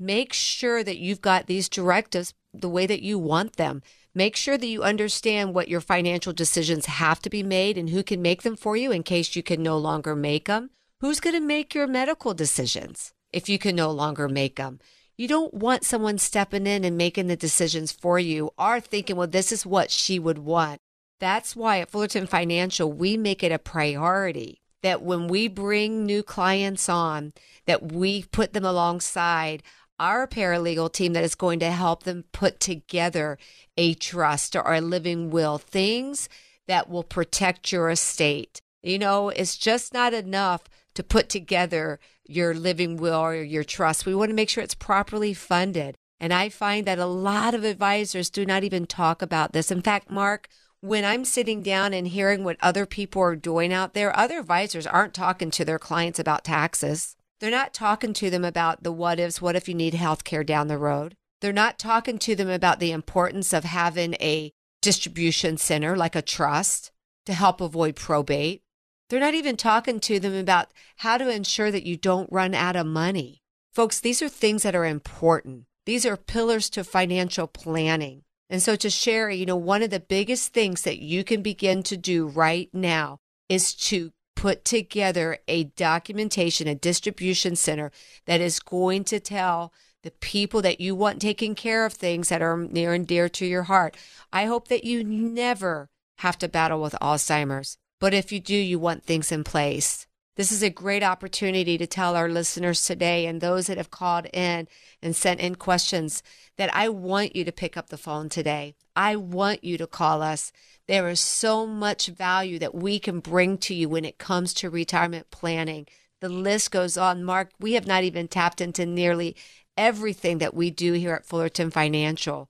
make 0.00 0.32
sure 0.32 0.82
that 0.82 0.98
you've 0.98 1.20
got 1.20 1.46
these 1.46 1.68
directives 1.68 2.34
the 2.52 2.68
way 2.68 2.86
that 2.86 3.02
you 3.02 3.20
want 3.20 3.56
them. 3.56 3.82
Make 4.14 4.34
sure 4.34 4.58
that 4.58 4.66
you 4.66 4.82
understand 4.82 5.54
what 5.54 5.68
your 5.68 5.80
financial 5.80 6.32
decisions 6.32 6.86
have 6.86 7.20
to 7.20 7.30
be 7.30 7.44
made 7.44 7.78
and 7.78 7.90
who 7.90 8.02
can 8.02 8.20
make 8.20 8.42
them 8.42 8.56
for 8.56 8.76
you 8.76 8.90
in 8.90 9.04
case 9.04 9.36
you 9.36 9.44
can 9.44 9.62
no 9.62 9.78
longer 9.78 10.16
make 10.16 10.46
them. 10.46 10.70
Who's 11.00 11.20
going 11.20 11.36
to 11.36 11.40
make 11.40 11.72
your 11.72 11.86
medical 11.86 12.34
decisions 12.34 13.12
if 13.32 13.48
you 13.48 13.60
can 13.60 13.76
no 13.76 13.92
longer 13.92 14.28
make 14.28 14.56
them? 14.56 14.80
You 15.18 15.26
don't 15.26 15.52
want 15.52 15.84
someone 15.84 16.18
stepping 16.18 16.64
in 16.64 16.84
and 16.84 16.96
making 16.96 17.26
the 17.26 17.36
decisions 17.36 17.90
for 17.90 18.20
you 18.20 18.52
or 18.56 18.78
thinking, 18.78 19.16
well, 19.16 19.26
this 19.26 19.50
is 19.50 19.66
what 19.66 19.90
she 19.90 20.20
would 20.20 20.38
want. 20.38 20.80
That's 21.18 21.56
why 21.56 21.80
at 21.80 21.90
Fullerton 21.90 22.28
Financial, 22.28 22.90
we 22.92 23.16
make 23.16 23.42
it 23.42 23.50
a 23.50 23.58
priority 23.58 24.60
that 24.84 25.02
when 25.02 25.26
we 25.26 25.48
bring 25.48 26.06
new 26.06 26.22
clients 26.22 26.88
on, 26.88 27.32
that 27.66 27.90
we 27.90 28.22
put 28.30 28.52
them 28.52 28.64
alongside 28.64 29.64
our 29.98 30.28
paralegal 30.28 30.92
team 30.92 31.14
that 31.14 31.24
is 31.24 31.34
going 31.34 31.58
to 31.58 31.72
help 31.72 32.04
them 32.04 32.22
put 32.30 32.60
together 32.60 33.38
a 33.76 33.94
trust 33.94 34.54
or 34.54 34.72
a 34.72 34.80
living 34.80 35.30
will, 35.30 35.58
things 35.58 36.28
that 36.68 36.88
will 36.88 37.02
protect 37.02 37.72
your 37.72 37.90
estate. 37.90 38.60
You 38.84 39.00
know, 39.00 39.30
it's 39.30 39.56
just 39.56 39.92
not 39.92 40.14
enough 40.14 40.62
to 40.94 41.02
put 41.02 41.28
together 41.28 41.98
your 42.28 42.54
living 42.54 42.96
will 42.96 43.18
or 43.18 43.34
your 43.34 43.64
trust. 43.64 44.06
We 44.06 44.14
want 44.14 44.30
to 44.30 44.34
make 44.34 44.48
sure 44.48 44.62
it's 44.62 44.74
properly 44.74 45.34
funded. 45.34 45.96
And 46.20 46.32
I 46.32 46.48
find 46.48 46.86
that 46.86 46.98
a 46.98 47.06
lot 47.06 47.54
of 47.54 47.64
advisors 47.64 48.30
do 48.30 48.44
not 48.44 48.64
even 48.64 48.86
talk 48.86 49.22
about 49.22 49.52
this. 49.52 49.70
In 49.70 49.82
fact, 49.82 50.10
Mark, 50.10 50.48
when 50.80 51.04
I'm 51.04 51.24
sitting 51.24 51.62
down 51.62 51.92
and 51.92 52.06
hearing 52.06 52.44
what 52.44 52.56
other 52.60 52.86
people 52.86 53.22
are 53.22 53.36
doing 53.36 53.72
out 53.72 53.94
there, 53.94 54.16
other 54.16 54.38
advisors 54.38 54.86
aren't 54.86 55.14
talking 55.14 55.50
to 55.52 55.64
their 55.64 55.78
clients 55.78 56.18
about 56.18 56.44
taxes. 56.44 57.16
They're 57.40 57.50
not 57.50 57.72
talking 57.72 58.12
to 58.14 58.30
them 58.30 58.44
about 58.44 58.82
the 58.82 58.92
what 58.92 59.18
ifs, 59.18 59.40
what 59.40 59.56
if 59.56 59.68
you 59.68 59.74
need 59.74 59.94
health 59.94 60.24
care 60.24 60.44
down 60.44 60.68
the 60.68 60.78
road. 60.78 61.14
They're 61.40 61.52
not 61.52 61.78
talking 61.78 62.18
to 62.18 62.34
them 62.34 62.48
about 62.48 62.80
the 62.80 62.90
importance 62.90 63.52
of 63.52 63.64
having 63.64 64.14
a 64.14 64.52
distribution 64.82 65.56
center 65.56 65.96
like 65.96 66.16
a 66.16 66.22
trust 66.22 66.90
to 67.26 67.32
help 67.32 67.60
avoid 67.60 67.94
probate. 67.94 68.62
They're 69.08 69.20
not 69.20 69.34
even 69.34 69.56
talking 69.56 70.00
to 70.00 70.20
them 70.20 70.34
about 70.34 70.68
how 70.96 71.18
to 71.18 71.30
ensure 71.30 71.70
that 71.70 71.86
you 71.86 71.96
don't 71.96 72.30
run 72.32 72.54
out 72.54 72.76
of 72.76 72.86
money. 72.86 73.42
Folks, 73.72 74.00
these 74.00 74.20
are 74.20 74.28
things 74.28 74.62
that 74.62 74.74
are 74.74 74.84
important. 74.84 75.64
These 75.86 76.04
are 76.04 76.16
pillars 76.16 76.68
to 76.70 76.84
financial 76.84 77.46
planning. 77.46 78.24
And 78.50 78.62
so 78.62 78.76
to 78.76 78.90
share, 78.90 79.30
you 79.30 79.46
know, 79.46 79.56
one 79.56 79.82
of 79.82 79.90
the 79.90 80.00
biggest 80.00 80.52
things 80.52 80.82
that 80.82 80.98
you 80.98 81.24
can 81.24 81.42
begin 81.42 81.82
to 81.84 81.96
do 81.96 82.26
right 82.26 82.68
now 82.72 83.18
is 83.48 83.74
to 83.74 84.10
put 84.36 84.64
together 84.64 85.38
a 85.48 85.64
documentation, 85.64 86.68
a 86.68 86.74
distribution 86.74 87.56
center 87.56 87.90
that 88.26 88.40
is 88.40 88.60
going 88.60 89.04
to 89.04 89.20
tell 89.20 89.72
the 90.02 90.10
people 90.12 90.62
that 90.62 90.80
you 90.80 90.94
want 90.94 91.20
taking 91.20 91.54
care 91.54 91.84
of 91.84 91.92
things 91.92 92.28
that 92.28 92.40
are 92.40 92.56
near 92.56 92.94
and 92.94 93.06
dear 93.06 93.28
to 93.28 93.44
your 93.44 93.64
heart. 93.64 93.96
I 94.32 94.44
hope 94.44 94.68
that 94.68 94.84
you 94.84 95.02
never 95.02 95.88
have 96.18 96.38
to 96.38 96.48
battle 96.48 96.80
with 96.80 96.94
Alzheimer's. 97.02 97.78
But 98.00 98.14
if 98.14 98.30
you 98.30 98.40
do, 98.40 98.54
you 98.54 98.78
want 98.78 99.04
things 99.04 99.32
in 99.32 99.44
place. 99.44 100.06
This 100.36 100.52
is 100.52 100.62
a 100.62 100.70
great 100.70 101.02
opportunity 101.02 101.76
to 101.78 101.86
tell 101.88 102.14
our 102.14 102.28
listeners 102.28 102.84
today 102.84 103.26
and 103.26 103.40
those 103.40 103.66
that 103.66 103.76
have 103.76 103.90
called 103.90 104.26
in 104.32 104.68
and 105.02 105.16
sent 105.16 105.40
in 105.40 105.56
questions 105.56 106.22
that 106.56 106.72
I 106.72 106.88
want 106.90 107.34
you 107.34 107.44
to 107.44 107.50
pick 107.50 107.76
up 107.76 107.88
the 107.88 107.98
phone 107.98 108.28
today. 108.28 108.76
I 108.94 109.16
want 109.16 109.64
you 109.64 109.76
to 109.78 109.88
call 109.88 110.22
us. 110.22 110.52
There 110.86 111.08
is 111.08 111.18
so 111.18 111.66
much 111.66 112.06
value 112.06 112.60
that 112.60 112.72
we 112.72 113.00
can 113.00 113.18
bring 113.18 113.58
to 113.58 113.74
you 113.74 113.88
when 113.88 114.04
it 114.04 114.18
comes 114.18 114.54
to 114.54 114.70
retirement 114.70 115.32
planning. 115.32 115.88
The 116.20 116.28
list 116.28 116.70
goes 116.70 116.96
on. 116.96 117.24
Mark, 117.24 117.50
we 117.58 117.72
have 117.72 117.86
not 117.88 118.04
even 118.04 118.28
tapped 118.28 118.60
into 118.60 118.86
nearly 118.86 119.34
everything 119.76 120.38
that 120.38 120.54
we 120.54 120.70
do 120.70 120.92
here 120.92 121.14
at 121.14 121.26
Fullerton 121.26 121.72
Financial. 121.72 122.48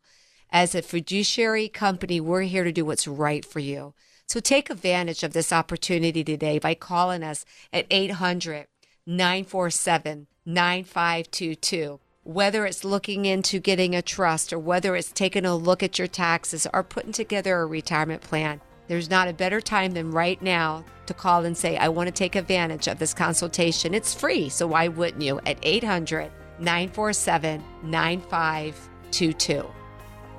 As 0.50 0.74
a 0.74 0.82
fiduciary 0.82 1.68
company, 1.68 2.20
we're 2.20 2.42
here 2.42 2.64
to 2.64 2.72
do 2.72 2.84
what's 2.84 3.08
right 3.08 3.46
for 3.46 3.60
you. 3.60 3.94
So 4.28 4.40
take 4.40 4.68
advantage 4.68 5.22
of 5.22 5.32
this 5.32 5.54
opportunity 5.54 6.22
today 6.22 6.58
by 6.58 6.74
calling 6.74 7.22
us 7.22 7.46
at 7.72 7.86
800 7.90 8.66
947 9.06 10.26
9522. 10.44 11.98
Whether 12.24 12.66
it's 12.66 12.84
looking 12.84 13.24
into 13.24 13.58
getting 13.58 13.94
a 13.94 14.02
trust 14.02 14.52
or 14.52 14.58
whether 14.58 14.94
it's 14.96 15.12
taking 15.12 15.46
a 15.46 15.56
look 15.56 15.82
at 15.82 15.98
your 15.98 16.08
taxes 16.08 16.66
or 16.74 16.82
putting 16.82 17.12
together 17.12 17.58
a 17.58 17.66
retirement 17.66 18.20
plan, 18.20 18.60
there's 18.86 19.08
not 19.08 19.28
a 19.28 19.32
better 19.32 19.62
time 19.62 19.92
than 19.92 20.10
right 20.10 20.42
now 20.42 20.84
to 21.06 21.14
call 21.14 21.46
and 21.46 21.56
say, 21.56 21.78
I 21.78 21.88
want 21.88 22.08
to 22.08 22.12
take 22.12 22.36
advantage 22.36 22.86
of 22.86 22.98
this 22.98 23.14
consultation. 23.14 23.94
It's 23.94 24.12
free, 24.12 24.50
so 24.50 24.66
why 24.66 24.88
wouldn't 24.88 25.22
you? 25.22 25.40
At 25.46 25.56
800 25.62 26.30
947 26.58 27.64
9522. 27.82 29.64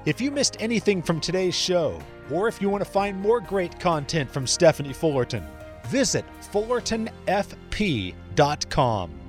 If 0.06 0.22
you 0.22 0.30
missed 0.30 0.58
anything 0.60 1.02
from 1.02 1.20
today's 1.20 1.56
show, 1.56 2.00
or 2.32 2.48
if 2.48 2.62
you 2.62 2.70
want 2.70 2.84
to 2.84 2.90
find 2.90 3.20
more 3.20 3.42
great 3.42 3.80
content 3.80 4.32
from 4.32 4.48
Stephanie 4.48 4.94
Fullerton, 4.94 5.46
visit 5.88 6.24
fullertonfp.com. 6.52 9.29